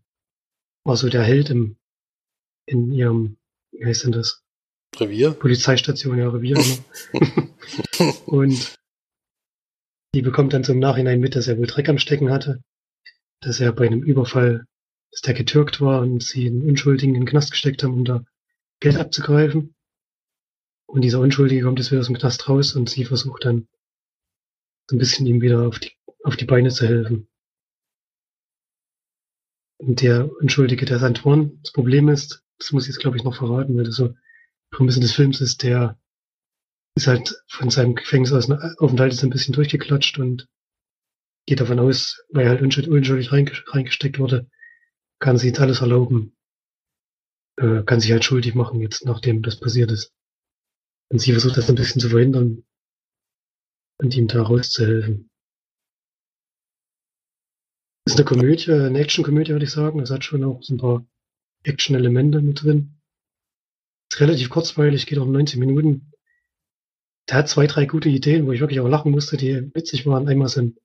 [0.86, 1.78] War so der Held im,
[2.66, 3.38] in ihrem,
[3.72, 4.44] wie heißt denn das?
[5.00, 5.32] Revier?
[5.32, 6.56] Polizeistation, ja, Revier.
[6.56, 8.14] Genau.
[8.26, 8.78] und
[10.14, 12.64] die bekommt dann zum Nachhinein mit, dass er wohl Dreck am Stecken hatte,
[13.42, 14.66] dass er bei einem Überfall,
[15.12, 18.24] dass der getürkt war und sie einen Unschuldigen in den Knast gesteckt haben, um da
[18.80, 19.74] Geld abzugreifen.
[20.94, 23.68] Und dieser Unschuldige kommt jetzt wieder aus dem Knast raus und sie versucht dann
[24.88, 25.92] so ein bisschen ihm wieder auf die,
[26.24, 27.28] auf die Beine zu helfen.
[29.80, 31.58] Und der Unschuldige, der ist Antoine.
[31.64, 34.14] Das Problem ist, das muss ich jetzt glaube ich noch verraten, weil das so
[34.70, 36.00] Prämisse des Films ist, der
[36.96, 40.48] ist halt von seinem Gefängnisaufenthalt ist ein bisschen durchgeklatscht und
[41.48, 44.48] geht davon aus, weil er halt unschuldig reingesteckt wurde,
[45.18, 46.38] kann sich jetzt alles erlauben,
[47.58, 50.14] äh, kann sich halt schuldig machen jetzt, nachdem das passiert ist.
[51.14, 52.66] Und sie versucht das ein bisschen zu verhindern
[54.00, 55.30] und ihm da rauszuhelfen.
[58.06, 60.02] Ist eine Komödie, eine Action-Komödie, würde ich sagen.
[60.02, 61.06] Es hat schon auch so ein paar
[61.64, 63.00] Action-Elemente mit drin.
[64.12, 66.14] Ist relativ kurzweilig, geht auch 19 Minuten
[67.30, 70.28] der hat zwei, drei gute Ideen, wo ich wirklich auch lachen musste, die witzig waren.
[70.28, 70.76] Einmal so ein,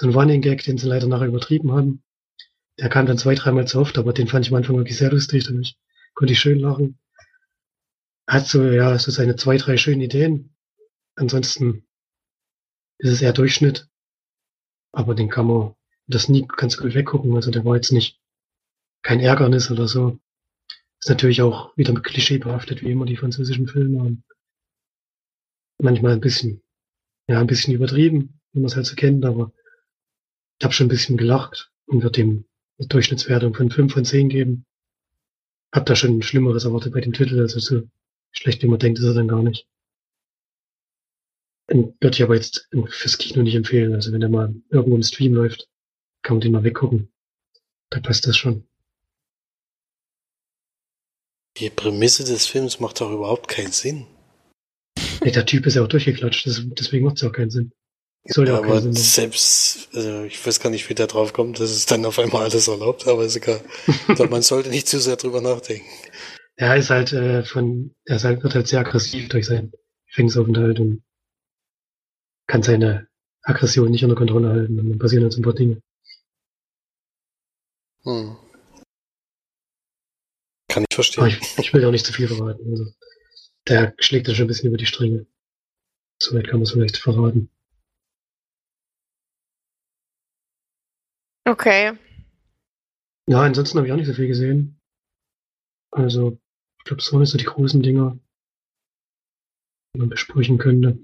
[0.00, 2.02] so ein Running Gag, den sie leider nachher übertrieben haben.
[2.78, 5.10] Der kam dann zwei, dreimal zu oft, aber den fand ich am Anfang wirklich sehr
[5.10, 5.76] lustig, dadurch
[6.14, 6.98] konnte ich schön lachen.
[8.26, 10.54] Hat so, ja, so seine zwei, drei schönen Ideen.
[11.14, 11.86] Ansonsten
[12.98, 13.88] ist es eher Durchschnitt.
[14.92, 15.74] Aber den kann man
[16.06, 17.34] das nie ganz gut weggucken.
[17.34, 18.20] Also der war jetzt nicht
[19.02, 20.18] kein Ärgernis oder so.
[21.00, 24.02] Ist natürlich auch wieder mit Klischee behaftet, wie immer die französischen Filme.
[24.02, 24.24] Und
[25.78, 26.62] manchmal ein bisschen,
[27.28, 29.52] ja, ein bisschen übertrieben, wie man es halt so kennt, aber
[30.58, 32.44] ich habe schon ein bisschen gelacht und würde ihm
[32.78, 34.66] eine Durchschnittswertung von 5 von 10 geben.
[35.72, 37.82] Hab da schon Schlimmeres erwartet bei dem Titel, also so
[38.34, 39.66] schlecht wie man denkt, ist er dann gar nicht.
[41.68, 43.94] Würde ich aber jetzt fürs Kino nicht empfehlen.
[43.94, 45.68] Also wenn der mal irgendwo im Stream läuft,
[46.22, 47.10] kann man den mal weggucken.
[47.90, 48.66] Da passt das schon.
[51.56, 54.06] Die Prämisse des Films macht doch überhaupt keinen Sinn.
[55.22, 57.72] Nee, der Typ ist ja auch durchgeklatscht, deswegen macht es auch keinen Sinn.
[58.26, 61.60] Soll ja, auch aber Sinn selbst, also ich weiß gar nicht, wie der drauf kommt,
[61.60, 63.60] dass es dann auf einmal alles erlaubt, aber ist egal.
[64.30, 65.86] man sollte nicht zu sehr drüber nachdenken.
[66.56, 69.72] Er ist halt äh, von, er ist halt, wird halt sehr aggressiv durch seinen
[70.06, 71.02] Gefängnisaufenthalt und
[72.46, 73.08] kann seine
[73.42, 75.82] Aggression nicht unter Kontrolle halten und dann passieren halt so ein paar Dinge.
[78.04, 78.36] Hm.
[80.68, 81.24] Kann ich verstehen.
[81.24, 82.68] Aber ich, ich will auch nicht zu viel verraten.
[82.70, 82.92] Also
[83.68, 85.26] der schlägt da schon ein bisschen über die Stränge.
[86.22, 87.50] Soweit kann man es vielleicht verraten.
[91.46, 91.92] Okay.
[93.26, 94.80] Ja, ansonsten habe ich auch nicht so viel gesehen.
[95.90, 96.38] Also,
[96.84, 98.18] ich glaube, das waren nicht so die großen Dinger,
[99.94, 100.98] die man besprechen könnte.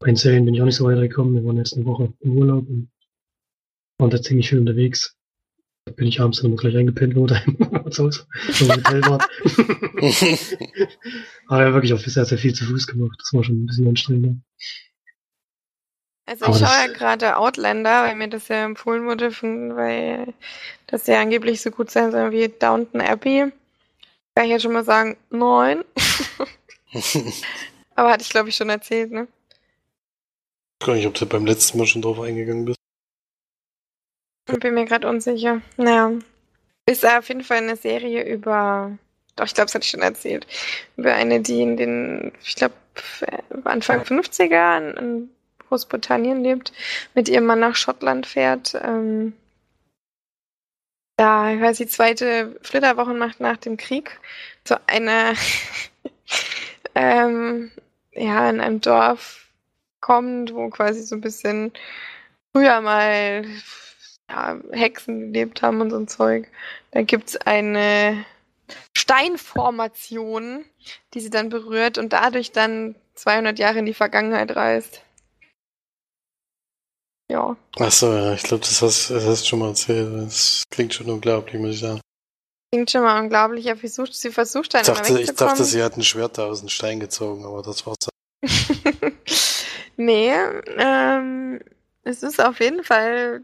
[0.00, 1.34] Bei den Serien bin ich auch nicht so weitergekommen.
[1.34, 2.90] Wir waren jetzt eine Woche im Urlaub und
[3.98, 5.16] waren da ziemlich viel unterwegs
[5.92, 9.18] bin ich abends dann gleich eingepennt oder im Hotel war.
[11.48, 13.18] Aber ja, wirklich auch sehr, sehr viel zu Fuß gemacht.
[13.18, 14.42] Das war schon ein bisschen anstrengend.
[16.26, 20.32] Also ich schaue ja gerade Outlander, weil mir das ja empfohlen wurde, von, weil
[20.86, 23.52] das ja angeblich so gut sein soll wie Downton Abbey.
[24.34, 25.84] Kann ich ja schon mal sagen, neun.
[27.94, 29.28] Aber hatte ich glaube ich schon erzählt, ne?
[30.80, 32.78] Ich weiß nicht, ob du beim letzten Mal schon drauf eingegangen bist.
[34.50, 35.62] Ich bin mir gerade unsicher.
[35.76, 36.12] Naja.
[36.86, 38.98] Ist auf jeden Fall eine Serie über.
[39.36, 40.46] Doch, ich glaube, das hatte ich schon erzählt.
[40.96, 42.74] Über eine, die in den, ich glaube,
[43.64, 45.30] Anfang 50er in, in,
[45.68, 46.72] Großbritannien lebt,
[47.14, 48.78] mit ihrem Mann nach Schottland fährt.
[48.84, 49.32] Ähm,
[51.16, 54.18] ich weiß, die zweite Flitterwoche macht nach dem Krieg
[54.64, 55.34] zu einer,
[56.94, 57.70] ähm,
[58.12, 59.46] ja, in einem Dorf
[60.00, 61.72] kommt, wo quasi so ein bisschen
[62.52, 63.44] früher mal
[64.28, 66.48] ja, Hexen gelebt haben und so ein Zeug.
[66.90, 68.24] Da gibt es eine
[68.96, 70.64] Steinformation,
[71.14, 75.02] die sie dann berührt und dadurch dann 200 Jahre in die Vergangenheit reist.
[77.30, 77.56] Ja.
[77.78, 80.26] Achso, ja, ich glaube, das hast, das hast du schon mal erzählt.
[80.26, 82.00] Das klingt schon unglaublich, muss ich sagen.
[82.70, 83.64] Klingt schon mal unglaublich.
[83.64, 86.60] Ja, versucht, sie versucht dann ich dachte, ich dachte, sie hat ein Schwert da aus
[86.60, 88.08] dem Stein gezogen, aber das war's.
[89.96, 90.32] nee,
[90.76, 91.60] ähm,
[92.02, 93.42] es ist auf jeden Fall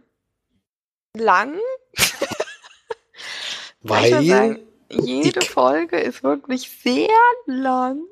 [1.17, 1.55] lang.
[3.83, 4.59] Weil sagen,
[4.91, 7.09] jede Folge ist wirklich sehr
[7.47, 8.03] lang.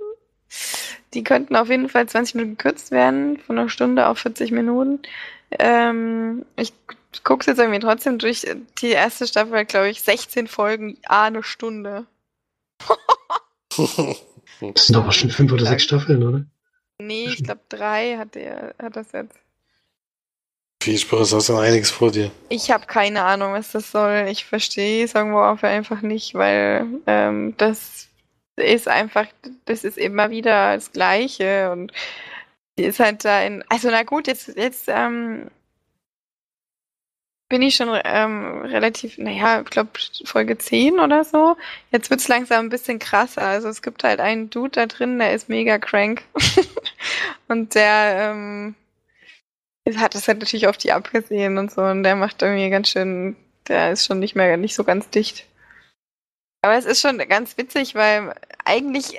[1.14, 5.00] Die könnten auf jeden Fall 20 Minuten gekürzt werden, von einer Stunde auf 40 Minuten.
[5.51, 6.72] Ähm, ich
[7.24, 8.46] gucke es jetzt irgendwie trotzdem durch.
[8.80, 12.07] Die erste Staffel hat, glaube ich, 16 Folgen, a eine Stunde.
[14.61, 16.44] Das sind doch auch schon fünf oder sechs Staffeln, oder?
[17.01, 19.36] Nee, ich glaube, drei hat, der, hat das jetzt.
[20.82, 22.30] viel Spaß, hast du einiges vor dir.
[22.49, 24.26] Ich habe keine Ahnung, was das soll.
[24.28, 28.09] Ich verstehe es irgendwo auch einfach nicht, weil ähm, das
[28.57, 29.26] ist einfach,
[29.64, 31.92] das ist immer wieder das Gleiche und
[32.79, 35.51] die ist halt da in, also na gut, jetzt, jetzt ähm,
[37.49, 39.91] bin ich schon ähm, relativ, naja, ich glaube
[40.24, 41.57] Folge 10 oder so.
[41.91, 43.43] Jetzt wird's langsam ein bisschen krasser.
[43.43, 46.22] Also es gibt halt einen Dude da drin, der ist mega crank
[47.49, 48.74] und der ähm,
[49.97, 53.37] hat das halt natürlich auf die abgesehen und so und der macht irgendwie ganz schön,
[53.66, 55.47] der ist schon nicht mehr nicht so ganz dicht.
[56.62, 59.18] Aber es ist schon ganz witzig, weil eigentlich,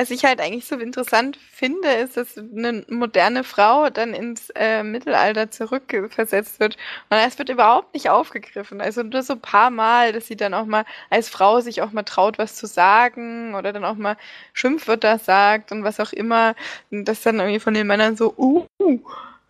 [0.00, 4.82] was ich halt eigentlich so interessant finde, ist, dass eine moderne Frau dann ins äh,
[4.82, 6.78] Mittelalter zurückversetzt wird
[7.10, 8.80] und es wird überhaupt nicht aufgegriffen.
[8.80, 11.92] Also nur so ein paar Mal, dass sie dann auch mal als Frau sich auch
[11.92, 14.16] mal traut, was zu sagen oder dann auch mal
[14.54, 16.54] Schimpfwörter sagt und was auch immer,
[16.90, 18.66] und das dann irgendwie von den Männern so, uh,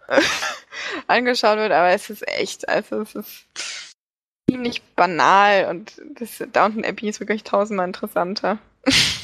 [1.07, 3.47] angeschaut wird, aber es ist echt, also es ist
[4.51, 8.59] ziemlich banal und das Downton Abbey ist wirklich tausendmal interessanter.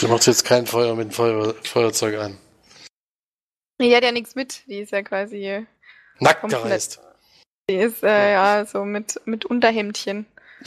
[0.00, 2.38] Du machst jetzt kein Feuer mit dem Feuer, Feuerzeug an.
[3.80, 5.66] Die hat ja nichts mit, die ist ja quasi,
[6.18, 7.00] Nackt gereist.
[7.70, 10.26] die ist äh, ja so mit, mit Unterhemdchen.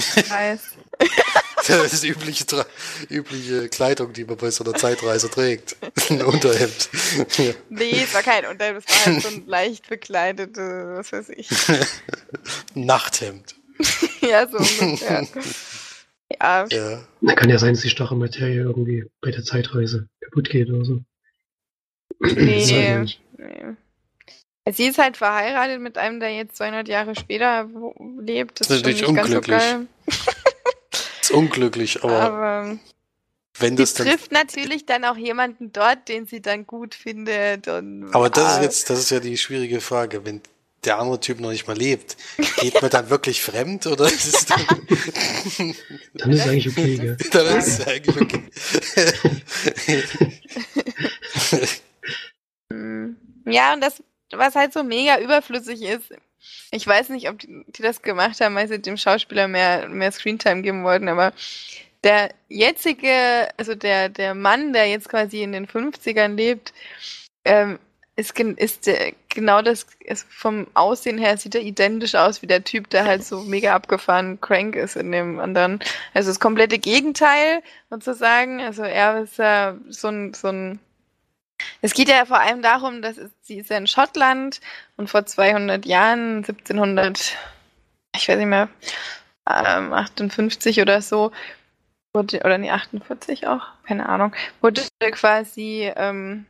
[1.68, 2.66] Das ist übliche, Tra-
[3.10, 5.76] übliche Kleidung, die man bei so einer Zeitreise trägt.
[6.10, 6.90] Ein Unterhemd.
[7.38, 7.54] Ja.
[7.70, 11.48] Nee, es war kein Unterhemd, es war halt so ein leicht bekleidete, was weiß ich.
[12.74, 13.56] Nachthemd.
[14.22, 15.28] ja, so ungefähr.
[16.40, 17.02] Ja, Ja.
[17.22, 21.00] Da kann ja sein, dass die Stachelmaterie irgendwie bei der Zeitreise kaputt geht oder so.
[22.20, 22.60] Nee.
[22.60, 23.22] Das weiß ich nicht.
[23.38, 24.72] nee.
[24.72, 27.68] Sie ist halt verheiratet mit einem, der jetzt 200 Jahre später
[28.20, 28.60] lebt.
[28.60, 29.88] Das Das ist ist schon nicht natürlich ganz so geil.
[31.22, 32.80] Ist unglücklich, aber Aber
[33.60, 34.08] wenn sie das dann.
[34.08, 37.68] trifft natürlich dann auch jemanden dort, den sie dann gut findet.
[37.68, 40.26] Und, Aber das ist ah, jetzt, das ist ja die schwierige Frage.
[40.26, 40.42] Wenn
[40.84, 42.18] der andere Typ noch nicht mal lebt,
[42.60, 44.66] geht man dann wirklich fremd oder ist es dann,
[46.14, 47.18] Dann ist es eigentlich okay, gell?
[47.32, 48.44] dann ist es eigentlich okay.
[52.70, 53.16] Mm.
[53.46, 56.12] Ja, und das, was halt so mega überflüssig ist,
[56.72, 60.12] ich weiß nicht, ob die, die das gemacht haben, weil sie dem Schauspieler mehr, mehr
[60.12, 61.34] Screentime geben wollten, aber
[62.04, 66.74] der jetzige, also der, der Mann, der jetzt quasi in den 50ern lebt,
[67.46, 67.78] ähm,
[68.22, 72.64] ist, ist der, genau das, ist vom Aussehen her sieht er identisch aus wie der
[72.64, 75.80] Typ, der halt so mega abgefahren crank ist in dem anderen.
[76.14, 78.62] Also das komplette Gegenteil sozusagen.
[78.62, 80.80] Also er ist ja so ein, so ein
[81.82, 84.62] es geht ja vor allem darum, dass es, sie ist ja in Schottland
[84.98, 87.38] und vor 200 Jahren, 1700,
[88.16, 88.70] ich weiß nicht mehr,
[89.50, 91.32] ähm, 58 oder so,
[92.14, 96.46] wurde, oder nee, 48 auch, keine Ahnung, wurde quasi, ähm,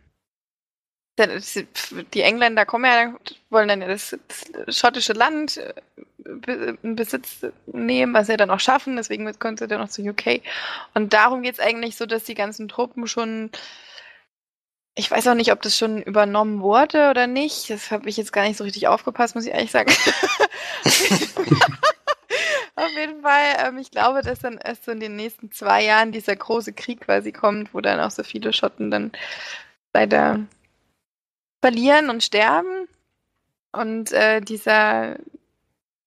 [1.18, 3.14] die Engländer kommen ja,
[3.49, 4.18] wollen dann ja das,
[4.66, 5.74] das schottische Land äh,
[6.82, 10.41] in Besitz nehmen, was sie dann auch schaffen, deswegen kommt sie dann noch zu UK.
[10.93, 13.51] Und darum geht es eigentlich so, dass die ganzen Truppen schon
[14.93, 17.70] ich weiß auch nicht, ob das schon übernommen wurde oder nicht.
[17.70, 19.89] Das habe ich jetzt gar nicht so richtig aufgepasst, muss ich ehrlich sagen.
[22.76, 26.12] Auf jeden Fall, ähm, ich glaube, dass dann erst so in den nächsten zwei Jahren
[26.12, 29.12] dieser große Krieg quasi kommt, wo dann auch so viele Schotten dann
[29.93, 30.39] leider
[31.62, 32.88] verlieren und sterben.
[33.72, 35.16] Und äh, dieser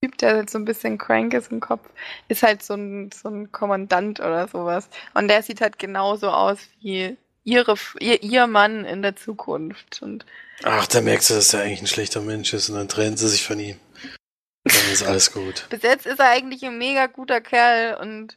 [0.02, 1.88] Typ, der halt so ein bisschen crank ist im Kopf,
[2.28, 4.88] ist halt so ein, so ein Kommandant oder sowas.
[5.14, 10.02] Und der sieht halt genauso aus wie ihre, ihr, ihr Mann in der Zukunft.
[10.02, 10.26] Und
[10.62, 13.28] Ach, da merkst du, dass er eigentlich ein schlechter Mensch ist und dann trennen sie
[13.28, 13.76] sich von ihm.
[14.64, 15.66] Dann ist alles gut.
[15.70, 18.36] bis jetzt ist er eigentlich ein mega guter Kerl und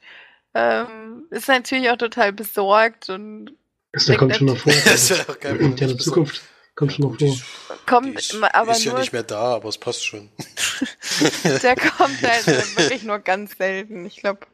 [0.54, 3.52] ähm, ist natürlich auch total besorgt und
[3.94, 4.74] Das kommt schon noch vor.
[4.86, 6.42] Das wäre auch geil, wenn In der er nicht Zukunft
[6.78, 7.28] kommt schon noch vor.
[7.28, 10.30] ist- kommt ist, aber ist ja nur, nicht mehr da, aber es passt schon.
[11.44, 12.48] der kommt halt
[12.78, 14.06] wirklich nur ganz selten.
[14.06, 14.48] Ich glaube,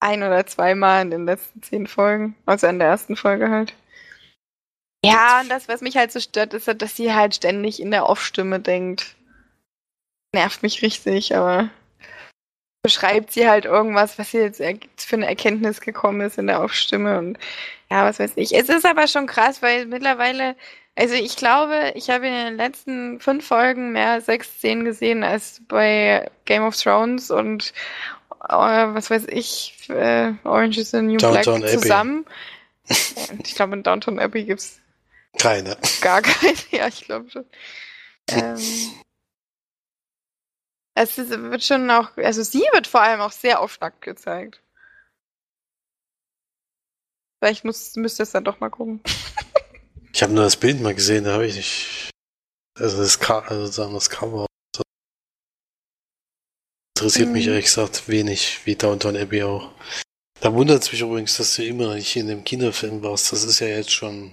[0.00, 2.36] ein oder zweimal in den letzten zehn Folgen.
[2.44, 3.74] Also in der ersten Folge halt.
[5.04, 7.90] Ja, und das, was mich halt so stört, ist, halt, dass sie halt ständig in
[7.90, 9.16] der Off-Stimme denkt.
[10.34, 11.70] Nervt mich richtig, aber
[12.84, 17.18] beschreibt sie halt irgendwas, was sie jetzt für eine Erkenntnis gekommen ist in der Off-Stimme
[17.18, 17.38] und
[17.90, 18.54] ja, was weiß ich.
[18.54, 20.56] Es ist aber schon krass, weil mittlerweile
[20.94, 25.62] Also ich glaube, ich habe in den letzten fünf Folgen mehr sechs Szenen gesehen als
[25.66, 27.72] bei Game of Thrones und
[28.44, 31.78] äh, was weiß ich, äh, Orange is the New Downton Black Abbey.
[31.80, 32.26] zusammen.
[33.44, 34.80] ich glaube, in Downton Abbey gibt's
[35.38, 35.76] Keine.
[36.02, 36.56] gar keine.
[36.70, 37.46] Ja, ich glaube schon.
[38.28, 38.58] Ähm,
[40.94, 44.60] es ist, wird schon auch, also sie wird vor allem auch sehr oft nackt gezeigt.
[47.40, 49.00] Vielleicht muss, müsste es dann doch mal gucken.
[50.14, 52.10] Ich habe nur das Bild mal gesehen, da habe ich nicht.
[52.78, 54.46] Also das, Ka also sozusagen das Cover.
[54.74, 54.82] Das
[56.96, 57.52] interessiert mich Mhm.
[57.52, 59.70] ehrlich gesagt wenig, wie Downton Abbey auch.
[60.40, 63.32] Da wundert es mich übrigens, dass du immer noch nicht in dem Kinofilm warst.
[63.32, 64.32] Das ist ja jetzt schon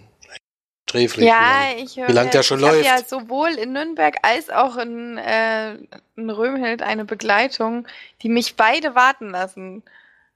[0.89, 1.27] sträflich.
[1.27, 2.07] Ja, ich höre.
[2.07, 2.85] wie lang der schon ich läuft.
[2.85, 5.75] ja sowohl in Nürnberg als auch in, äh,
[6.15, 7.87] in Römhild eine Begleitung,
[8.21, 9.83] die mich beide warten lassen.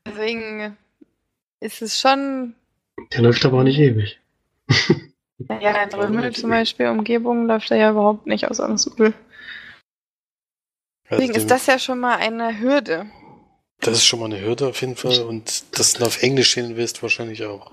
[0.06, 0.78] Deswegen
[1.60, 2.56] ist es schon.
[3.14, 4.20] Der läuft aber auch nicht ewig.
[5.50, 9.14] Ja, in Römhild zum Beispiel, Umgebung läuft er ja überhaupt nicht aus Ansubel.
[11.10, 13.06] Also Deswegen ist das ja schon mal eine Hürde.
[13.80, 15.22] Das ist schon mal eine Hürde auf jeden Fall.
[15.22, 17.72] Und dass du auf Englisch stehen willst, wahrscheinlich auch.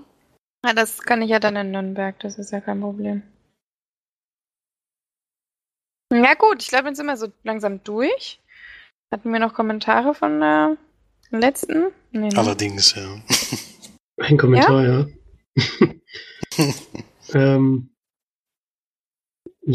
[0.65, 3.23] Ja, das kann ich ja dann in Nürnberg, das ist ja kein Problem.
[6.13, 8.39] Ja gut, ich glaube, jetzt sind wir so langsam durch.
[9.13, 10.77] Hatten wir noch Kommentare von der
[11.31, 11.87] letzten?
[12.11, 12.37] Nee, ne?
[12.37, 13.21] Allerdings, ja.
[14.17, 15.05] Ein Kommentar, ja.
[17.33, 17.91] ähm,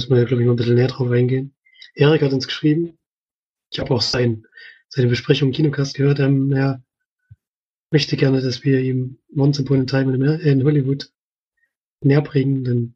[0.09, 1.55] man ja, glaube ich, mal ein bisschen näher drauf eingehen.
[1.95, 2.99] Erik hat uns geschrieben,
[3.71, 4.47] ich habe auch sein,
[4.89, 6.83] seine Besprechung im Kinocast gehört, ähm, er
[7.91, 11.11] möchte gerne, dass wir ihm Once Upon a Time in, äh, in Hollywood
[12.03, 12.95] näher bringen, denn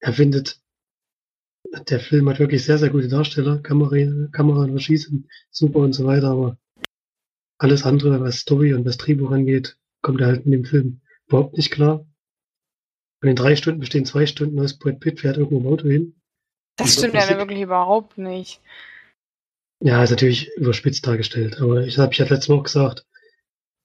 [0.00, 0.60] er findet,
[1.88, 6.04] der Film hat wirklich sehr, sehr gute Darsteller, Kamera, Kamera und sind super und so
[6.04, 6.58] weiter, aber
[7.58, 11.56] alles andere, was Story und was Drehbuch angeht, kommt er halt in dem Film überhaupt
[11.56, 12.06] nicht klar.
[13.20, 16.20] Von den drei Stunden bestehen zwei Stunden aus Brad Pitt fährt irgendwo im Auto hin.
[16.76, 18.60] Das stimmt ja wirklich überhaupt nicht.
[19.82, 23.06] Ja, ist natürlich überspitzt dargestellt, aber ich habe ich hatte letztes Mal auch gesagt,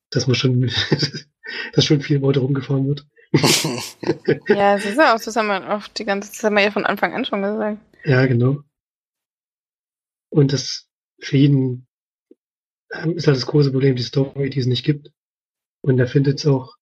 [0.09, 0.61] dass man schon,
[1.73, 3.05] dass schon viel im Auto rumgefahren wird.
[4.47, 6.63] Ja, es ist ja auch, das haben wir auch die ganze Zeit, das haben wir
[6.63, 7.79] ja von Anfang an schon gesagt.
[8.05, 8.61] Ja, genau.
[10.29, 10.87] Und das
[11.19, 11.87] für ihn
[12.93, 15.11] ähm, ist halt das große Problem, die Story, die es nicht gibt.
[15.81, 16.75] Und er findet es auch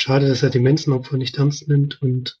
[0.00, 2.40] schade, dass er die Menschenopfer nicht ernst nimmt und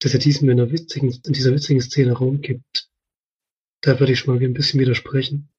[0.00, 2.88] dass er diesem in, witzigen, in dieser witzigen Szene Raum gibt.
[3.80, 5.50] Da würde ich schon mal ein bisschen widersprechen.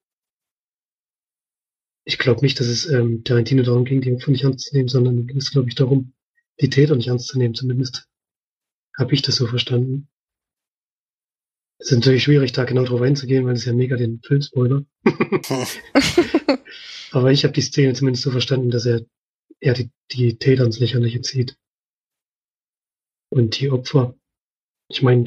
[2.05, 4.89] Ich glaube nicht, dass es ähm, Tarantino darum ging, die Opfer nicht ernst zu nehmen,
[4.89, 6.13] sondern ging es, glaube ich, darum,
[6.59, 7.53] die Täter nicht ernst zu nehmen.
[7.53, 8.07] Zumindest
[8.97, 10.09] habe ich das so verstanden.
[11.77, 14.85] Es ist natürlich schwierig, da genau drauf einzugehen, weil es ja mega den Film spoilert.
[17.11, 19.05] Aber ich habe die Szene zumindest so verstanden, dass er,
[19.59, 21.57] er die, die Täter ins Lächerliche zieht.
[23.29, 24.15] Und die Opfer.
[24.87, 25.25] Ich meine,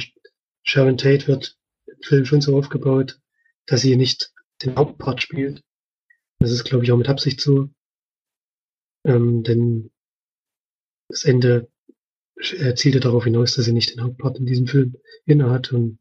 [0.64, 1.56] Sharon Tate wird
[1.86, 3.20] im Film schon so aufgebaut,
[3.66, 5.62] dass sie nicht den Hauptpart spielt.
[6.40, 7.68] Das ist, glaube ich, auch mit Absicht so.
[9.04, 9.92] Ähm, denn
[11.08, 11.70] das Ende
[12.36, 15.72] äh, zielte darauf hinaus, dass sie nicht den Hauptpart in diesem Film innehat.
[15.72, 15.98] Und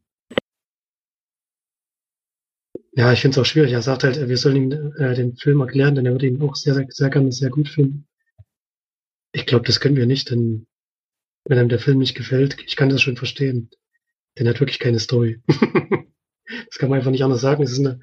[2.92, 3.72] ja, ich finde es auch schwierig.
[3.72, 6.56] Er sagt halt, wir sollen ihm äh, den Film erklären, denn er würde ihn auch
[6.56, 8.08] sehr, sehr, sehr gerne sehr gut finden.
[9.32, 10.66] Ich glaube, das können wir nicht, denn
[11.44, 13.70] wenn einem der Film nicht gefällt, ich kann das schon verstehen.
[14.38, 15.42] Denn er hat wirklich keine Story.
[15.46, 17.62] das kann man einfach nicht anders sagen.
[17.62, 18.00] Es ist eine,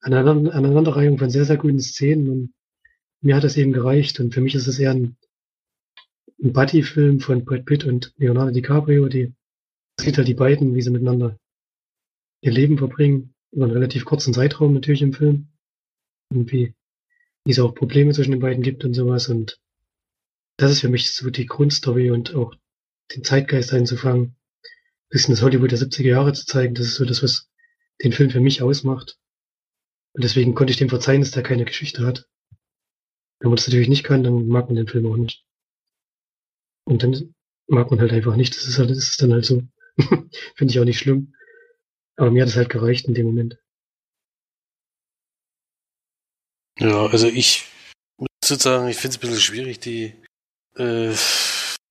[0.00, 2.54] eine Aneinander- Aneinanderreihung von sehr, sehr guten Szenen und
[3.20, 5.16] mir hat das eben gereicht und für mich ist es eher ein,
[6.42, 9.34] ein Buddy-Film von Brad Pitt und Leonardo DiCaprio, die
[10.00, 11.38] sieht halt die beiden, wie sie miteinander
[12.40, 15.48] ihr Leben verbringen, über einen relativ kurzen Zeitraum natürlich im Film.
[16.32, 16.74] Und wie,
[17.44, 19.28] wie es auch Probleme zwischen den beiden gibt und sowas.
[19.28, 19.60] Und
[20.60, 22.54] das ist für mich so die Grundstory und auch
[23.14, 24.36] den Zeitgeist einzufangen.
[24.62, 27.50] Ein bisschen das Hollywood der 70er Jahre zu zeigen, das ist so das, was
[28.02, 29.18] den Film für mich ausmacht.
[30.12, 32.28] Und deswegen konnte ich dem verzeihen, dass der keine Geschichte hat.
[33.38, 35.46] Wenn man das natürlich nicht kann, dann mag man den Film auch nicht.
[36.84, 37.34] Und dann
[37.66, 38.54] mag man halt einfach nicht.
[38.54, 39.62] Das ist halt, das ist dann halt so.
[40.56, 41.34] Finde ich auch nicht schlimm.
[42.16, 43.58] Aber mir hat es halt gereicht in dem Moment.
[46.78, 47.66] Ja, also ich
[48.18, 50.14] muss sozusagen, ich finde es ein bisschen schwierig, die
[50.76, 51.10] äh,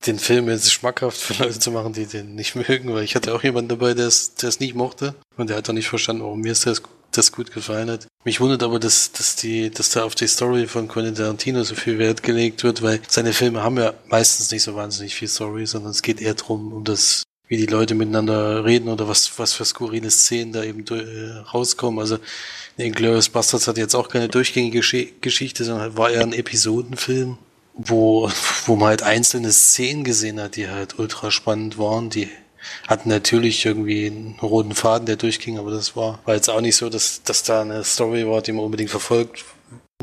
[0.06, 3.34] den Film jetzt schmackhaft für Leute zu machen, die den nicht mögen, weil ich hatte
[3.34, 6.24] auch jemanden dabei, der es, der es nicht mochte und der hat auch nicht verstanden,
[6.24, 8.08] warum mir das, das gut gefallen hat.
[8.24, 11.76] Mich wundert aber, dass, dass die, dass da auf die Story von Quentin Tarantino so
[11.76, 15.66] viel Wert gelegt wird, weil seine Filme haben ja meistens nicht so wahnsinnig viel Story,
[15.66, 19.54] sondern es geht eher drum, um das, wie die Leute miteinander reden oder was, was
[19.54, 22.00] für skurrile Szenen da eben äh, rauskommen.
[22.00, 22.20] Also
[22.78, 27.38] Inglourious Bastards hat jetzt auch keine durchgängige Gesche- Geschichte, sondern war eher ein Episodenfilm.
[27.82, 28.30] Wo,
[28.66, 32.30] wo man halt einzelne Szenen gesehen hat, die halt ultra spannend waren, die
[32.88, 36.76] hatten natürlich irgendwie einen roten Faden, der durchging, aber das war, war jetzt auch nicht
[36.76, 39.46] so, dass, dass da eine Story war, die man unbedingt verfolgt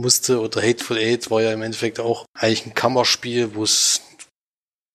[0.01, 0.41] musste.
[0.41, 4.01] Oder Hateful Eight war ja im Endeffekt auch eigentlich ein Kammerspiel, wo es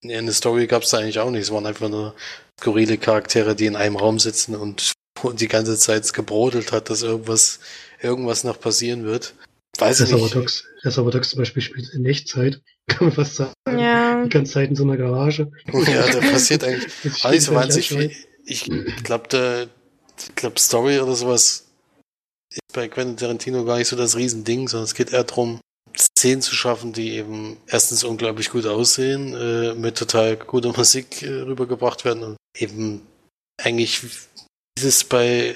[0.03, 1.41] eine Story gab es da eigentlich auch nicht.
[1.41, 2.15] Es waren einfach nur
[2.59, 7.03] skurrile Charaktere, die in einem Raum sitzen und, und die ganze Zeit gebrodelt hat, dass
[7.03, 7.59] irgendwas,
[8.01, 9.35] irgendwas noch passieren wird.
[9.77, 10.65] Weiß ich nicht.
[10.83, 13.53] Reservoir Dogs zum Beispiel spielt in Echtzeit, kann man fast sagen.
[13.67, 14.23] Ja.
[14.23, 15.51] Die ganze Zeit in so einer Garage.
[15.71, 18.27] Ja, da passiert eigentlich so stimmt, wahnsinnig.
[18.45, 18.69] Ich
[19.03, 19.67] glaube, der,
[20.19, 21.67] ich glaube, Story oder sowas
[22.49, 25.59] ist bei Quentin Tarantino gar nicht so das Riesending, sondern es geht eher darum,
[25.97, 31.29] Szenen zu schaffen, die eben erstens unglaublich gut aussehen, äh, mit total guter Musik äh,
[31.29, 33.01] rübergebracht werden und eben
[33.61, 35.55] eigentlich ist es bei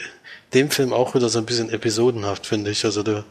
[0.53, 2.85] dem Film auch wieder so ein bisschen episodenhaft, finde ich.
[2.85, 3.25] Also du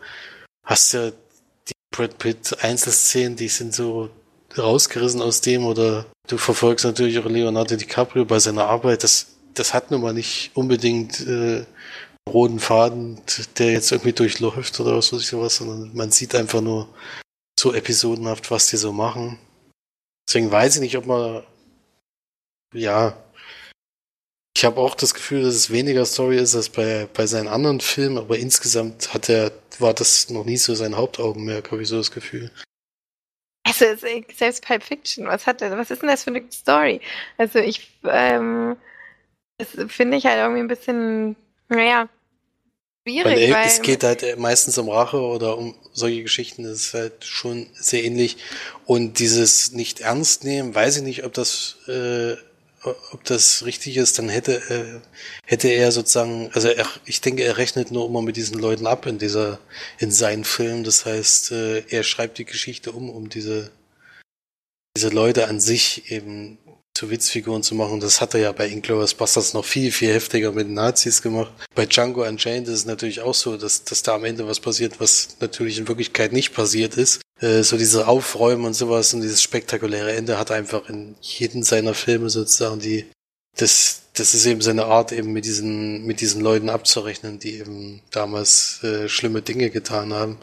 [0.65, 4.11] hast ja die Brad Pitt Einzelszenen, die sind so
[4.57, 9.03] rausgerissen aus dem oder du verfolgst natürlich auch Leonardo DiCaprio bei seiner Arbeit.
[9.03, 11.65] Das, das hat nun mal nicht unbedingt äh,
[12.29, 13.21] roten Faden,
[13.59, 16.89] der jetzt irgendwie durchläuft oder was weiß ich sowas, sondern man sieht einfach nur
[17.59, 19.39] so episodenhaft, was die so machen.
[20.29, 21.43] Deswegen weiß ich nicht, ob man
[22.73, 23.17] ja
[24.57, 27.81] ich habe auch das Gefühl, dass es weniger Story ist als bei, bei seinen anderen
[27.81, 29.51] Filmen, aber insgesamt hat er,
[29.81, 32.51] war das noch nie so sein Hauptaugenmerk, habe ich so das Gefühl.
[33.65, 33.87] Also
[34.37, 37.01] selbst Pulp Fiction, was hat der, was ist denn das für eine Story?
[37.37, 38.77] Also ich, ähm,
[39.59, 41.35] das finde ich halt irgendwie ein bisschen,
[41.69, 42.09] naja,
[43.03, 46.95] schwierig, Weil weil, es geht halt meistens um Rache oder um solche Geschichten, das ist
[46.95, 48.37] halt schon sehr ähnlich.
[48.87, 52.37] Und dieses nicht ernst nehmen, weiß ich nicht, ob das, äh,
[52.85, 55.01] ob das richtig ist, dann hätte, äh,
[55.47, 59.07] hätte er sozusagen, also er, ich denke, er rechnet nur immer mit diesen Leuten ab
[59.07, 59.59] in dieser,
[59.99, 60.85] in seinen Filmen.
[60.85, 63.71] Das heißt, äh, er schreibt die Geschichte um, um diese,
[64.97, 66.59] diese Leute an sich eben
[66.97, 67.99] zu Witzfiguren zu machen.
[68.01, 71.53] Das hat er ja bei Inglourious Basterds noch viel, viel heftiger mit den Nazis gemacht.
[71.75, 75.01] Bei Django Unchained ist es natürlich auch so, dass, dass da am Ende was passiert,
[75.01, 77.21] was natürlich in Wirklichkeit nicht passiert ist.
[77.41, 81.95] Äh, so diese Aufräumen und sowas und dieses spektakuläre Ende hat einfach in jedem seiner
[81.95, 83.07] Filme sozusagen die,
[83.57, 88.03] das, das ist eben seine Art, eben mit diesen, mit diesen Leuten abzurechnen, die eben
[88.13, 90.39] damals äh, schlimme Dinge getan haben.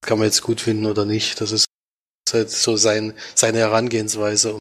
[0.00, 1.40] Das kann man jetzt gut finden oder nicht.
[1.40, 1.66] Das ist
[2.32, 4.58] halt so sein, seine Herangehensweise.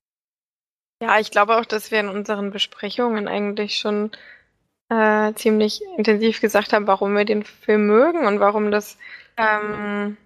[1.02, 4.12] Ja, ich glaube auch, dass wir in unseren Besprechungen eigentlich schon
[4.90, 8.98] äh, ziemlich intensiv gesagt haben, warum wir den Film mögen und warum das
[9.38, 10.18] ähm,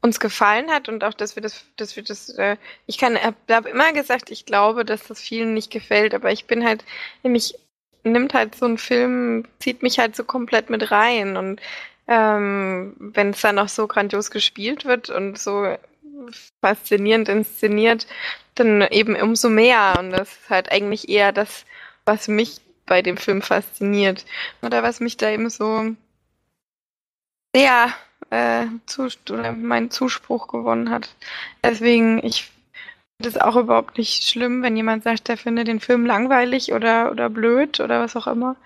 [0.00, 2.56] uns gefallen hat und auch, dass wir das, dass wir das, äh,
[2.86, 6.64] ich kann, habe immer gesagt, ich glaube, dass das vielen nicht gefällt, aber ich bin
[6.64, 6.84] halt,
[7.22, 7.54] mich
[8.04, 11.60] nimmt halt so ein Film, zieht mich halt so komplett mit rein und
[12.06, 15.76] ähm, wenn es dann auch so grandios gespielt wird und so
[16.60, 18.06] faszinierend inszeniert,
[18.54, 21.64] dann eben umso mehr und das ist halt eigentlich eher das,
[22.04, 24.24] was mich bei dem Film fasziniert
[24.62, 25.94] oder was mich da eben so
[27.54, 27.92] sehr
[28.30, 31.14] äh, zu, oder meinen Zuspruch gewonnen hat.
[31.62, 32.50] Deswegen, ich
[33.20, 37.10] finde es auch überhaupt nicht schlimm, wenn jemand sagt, der findet den Film langweilig oder,
[37.10, 38.56] oder blöd oder was auch immer.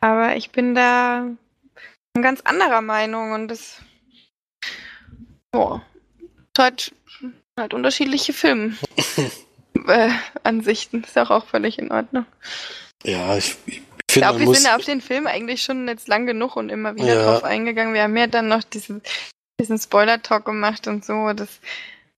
[0.00, 1.26] Aber ich bin da
[2.22, 3.80] ganz anderer Meinung und das
[5.54, 5.80] oh,
[6.58, 6.94] halt,
[7.58, 9.02] halt unterschiedliche Filmansichten.
[11.02, 12.26] äh, ist auch, auch völlig in Ordnung.
[13.04, 15.88] Ja, ich, ich Ich finde, glaube, man wir muss, sind auf den Film eigentlich schon
[15.88, 17.24] jetzt lang genug und immer wieder Ja.
[17.24, 17.94] drauf eingegangen.
[17.94, 19.02] Wir haben ja dann noch diesen,
[19.60, 21.32] diesen Spoiler-Talk gemacht und so.
[21.32, 21.60] Dass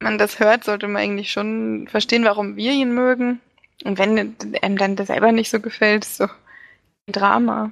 [0.00, 3.40] man das hört, sollte man eigentlich schon verstehen, warum wir ihn mögen.
[3.84, 7.70] Und wenn einem dann das selber nicht so gefällt, ist so ein Drama.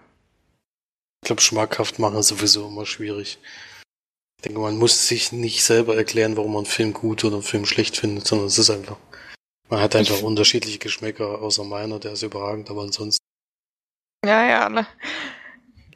[1.22, 3.38] ich glaube, schmackhaft machen ist sowieso immer schwierig.
[4.38, 7.42] Ich denke, man muss sich nicht selber erklären, warum man einen Film gut oder einen
[7.42, 8.98] Film schlecht findet, sondern es ist einfach,
[9.68, 13.18] man hat einfach Ich- unterschiedliche Geschmäcker, außer meiner, der ist überragend, aber ansonsten.
[14.24, 14.68] Ja, ja.
[14.68, 14.86] ne.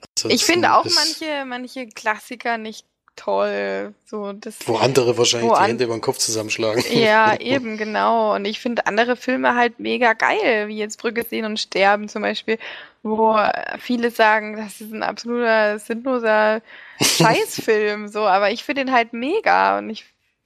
[0.05, 2.87] Ich ansonsten finde auch manche, manche Klassiker nicht
[3.21, 3.95] toll.
[4.07, 6.83] So, das, Wo andere wahrscheinlich Wo die Hände über den Kopf zusammenschlagen.
[6.91, 8.35] Ja, eben, genau.
[8.35, 12.23] Und ich finde andere Filme halt mega geil, wie jetzt Brücke sehen und sterben zum
[12.23, 12.59] Beispiel,
[13.03, 13.37] wo
[13.79, 16.63] viele sagen, das ist ein absoluter sinnloser
[17.01, 20.05] Scheißfilm, so, aber ich finde den halt mega und ich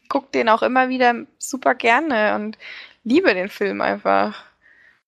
[0.09, 2.59] gucke den auch immer wieder super gerne und
[3.05, 4.45] liebe den Film einfach.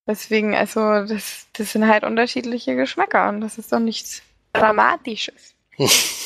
[0.06, 5.54] Deswegen, also, das, das sind halt unterschiedliche Geschmäcker und das ist doch nichts Dramatisches.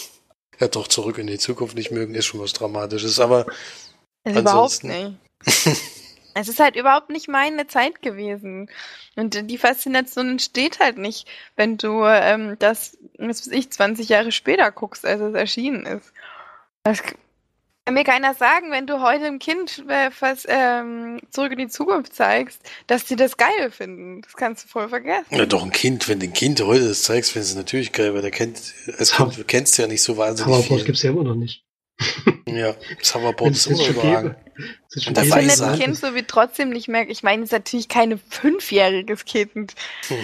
[0.60, 3.46] ja, doch zurück in die Zukunft nicht mögen, ist schon was Dramatisches, aber
[4.24, 5.16] Also überhaupt nicht.
[6.32, 8.70] Es ist halt überhaupt nicht meine Zeit gewesen.
[9.16, 14.30] Und die Faszination entsteht halt nicht, wenn du ähm, das, was weiß ich, 20 Jahre
[14.30, 16.12] später guckst, als es erschienen ist.
[16.84, 17.02] Das,
[17.90, 21.66] Kann mir keiner sagen, wenn du heute einem Kind äh, was ähm, zurück in die
[21.66, 24.22] Zukunft zeigst, dass die das geil finden.
[24.22, 25.34] Das kannst du voll vergessen.
[25.34, 28.22] Ja, doch ein Kind, wenn den Kind heute das zeigst, findest du natürlich geil, weil
[28.22, 30.86] der kennt, als Kind, du kennst ja nicht so wahnsinnig Hammerboard viel.
[30.86, 31.64] gibt's ja immer noch nicht.
[32.46, 34.36] Ja, das Hoverboard ist Wenn's immer schon überragend.
[34.36, 34.52] gäbe.
[34.56, 35.72] Wenn's jetzt schon Und das Ich finde das er.
[35.78, 37.10] Kind so wie trotzdem nicht merkt.
[37.10, 39.74] Ich meine, es ist natürlich kein fünfjähriges Kind.
[40.08, 40.16] Hm.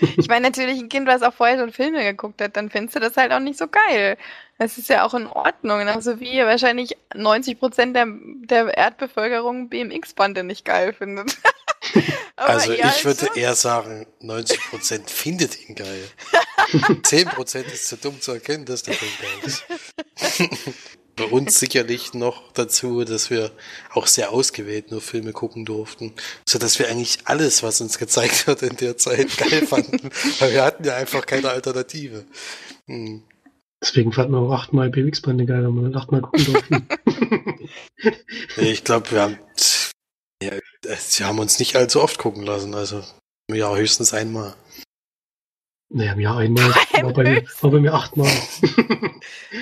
[0.16, 3.00] ich meine, natürlich ein Kind, was auch vorher schon Filme geguckt hat, dann findest du
[3.00, 4.16] das halt auch nicht so geil.
[4.58, 5.78] Das ist ja auch in Ordnung.
[5.78, 11.36] Genauso wie wahrscheinlich 90 Prozent der, der Erdbevölkerung BMX-Bande nicht geil findet.
[12.36, 13.36] Also ihr ich würde schon.
[13.36, 16.04] eher sagen, 90% findet ihn geil.
[16.72, 19.64] 10% ist zu dumm zu erkennen, dass der Film geil ist.
[21.16, 23.50] Bei uns sicherlich noch dazu, dass wir
[23.94, 26.12] auch sehr ausgewählt nur Filme gucken durften,
[26.44, 30.10] so dass wir eigentlich alles, was uns gezeigt wird in der Zeit, geil fanden.
[30.38, 32.26] Weil wir hatten ja einfach keine Alternative.
[32.86, 33.22] Hm.
[33.80, 36.88] Deswegen fanden wir auch achtmal BMX-Bande geil, weil wir achtmal gucken durften.
[38.56, 39.38] Ich glaube, wir haben,
[40.42, 40.52] ja,
[40.98, 43.02] sie haben uns nicht allzu oft gucken lassen, also
[43.50, 44.54] ja, höchstens einmal.
[45.88, 46.70] naja, im Jahr einmal.
[47.02, 48.30] War bei, mir, war bei mir achtmal.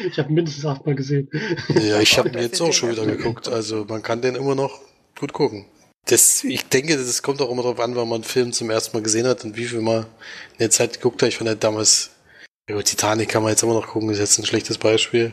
[0.09, 1.29] ich habe mindestens achtmal gesehen.
[1.69, 3.49] Ja, ich habe jetzt auch schon wieder geguckt.
[3.49, 4.81] Also man kann den immer noch
[5.19, 5.67] gut gucken.
[6.07, 8.97] Das, ich denke, das kommt auch immer darauf an, wann man einen Film zum ersten
[8.97, 10.05] Mal gesehen hat und wie viel man
[10.53, 11.29] in der Zeit geguckt hat.
[11.29, 12.11] Ich fand halt damals,
[12.69, 15.33] ja, Titanic kann man jetzt immer noch gucken, ist jetzt ein schlechtes Beispiel.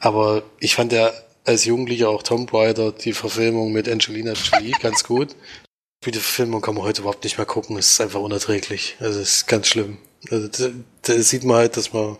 [0.00, 1.12] Aber ich fand ja
[1.44, 5.34] als Jugendlicher auch Tomb Raider, die Verfilmung mit Angelina Jolie, ganz gut.
[6.04, 7.76] Wie die Verfilmung kann man heute überhaupt nicht mehr gucken.
[7.76, 8.96] Es ist einfach unerträglich.
[8.98, 9.98] Also es ist ganz schlimm.
[10.30, 12.16] Also da, da sieht man halt, dass man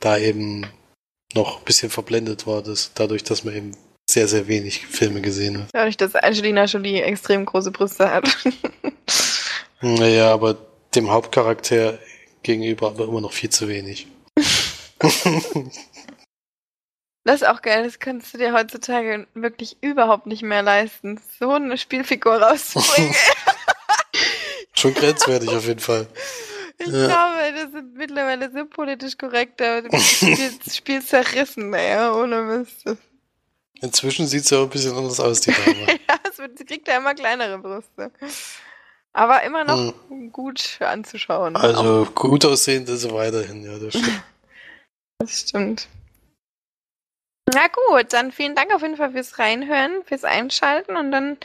[0.00, 0.66] da eben
[1.34, 3.72] noch ein bisschen verblendet war, das, dadurch, dass man eben
[4.10, 5.68] sehr, sehr wenig Filme gesehen hat.
[5.72, 8.28] Dadurch, dass Angelina Jolie extrem große Brüste hat.
[9.80, 10.56] Naja, aber
[10.94, 11.98] dem Hauptcharakter
[12.44, 14.06] gegenüber aber immer noch viel zu wenig.
[17.24, 21.50] Das ist auch geil, das kannst du dir heutzutage wirklich überhaupt nicht mehr leisten, so
[21.52, 23.14] eine Spielfigur rauszubringen.
[24.74, 26.06] Schon grenzwertig auf jeden Fall.
[26.78, 27.06] Ich Ja.
[27.06, 32.42] glaube, das sind mittlerweile so politisch korrekt, aber das Spiel, das Spiel zerrissen, ey, ohne
[32.42, 32.84] Mist.
[33.80, 35.86] Inzwischen sieht es ja auch ein bisschen anders aus, die Dame.
[36.08, 38.10] Ja, es wird, sie kriegt ja immer kleinere Brüste.
[39.12, 39.94] Aber immer noch
[40.32, 41.54] gut anzuschauen.
[41.54, 44.22] Auch Also gut aussehend ist sie weiterhin, ja, das stimmt.
[45.18, 45.88] Das stimmt.
[47.54, 51.36] Na gut, dann vielen Dank auf jeden Fall fürs Reinhören, fürs Einschalten und dann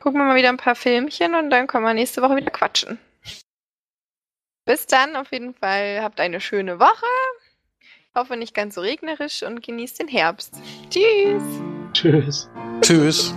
[0.00, 2.98] gucken wir mal wieder ein paar Filmchen und dann können wir nächste Woche wieder quatschen.
[4.66, 6.00] Bis dann auf jeden Fall.
[6.02, 7.06] Habt eine schöne Woche.
[8.14, 10.54] Hoffe nicht ganz so regnerisch und genießt den Herbst.
[10.90, 11.42] Tschüss.
[11.92, 12.50] Tschüss.
[12.82, 13.34] Tschüss.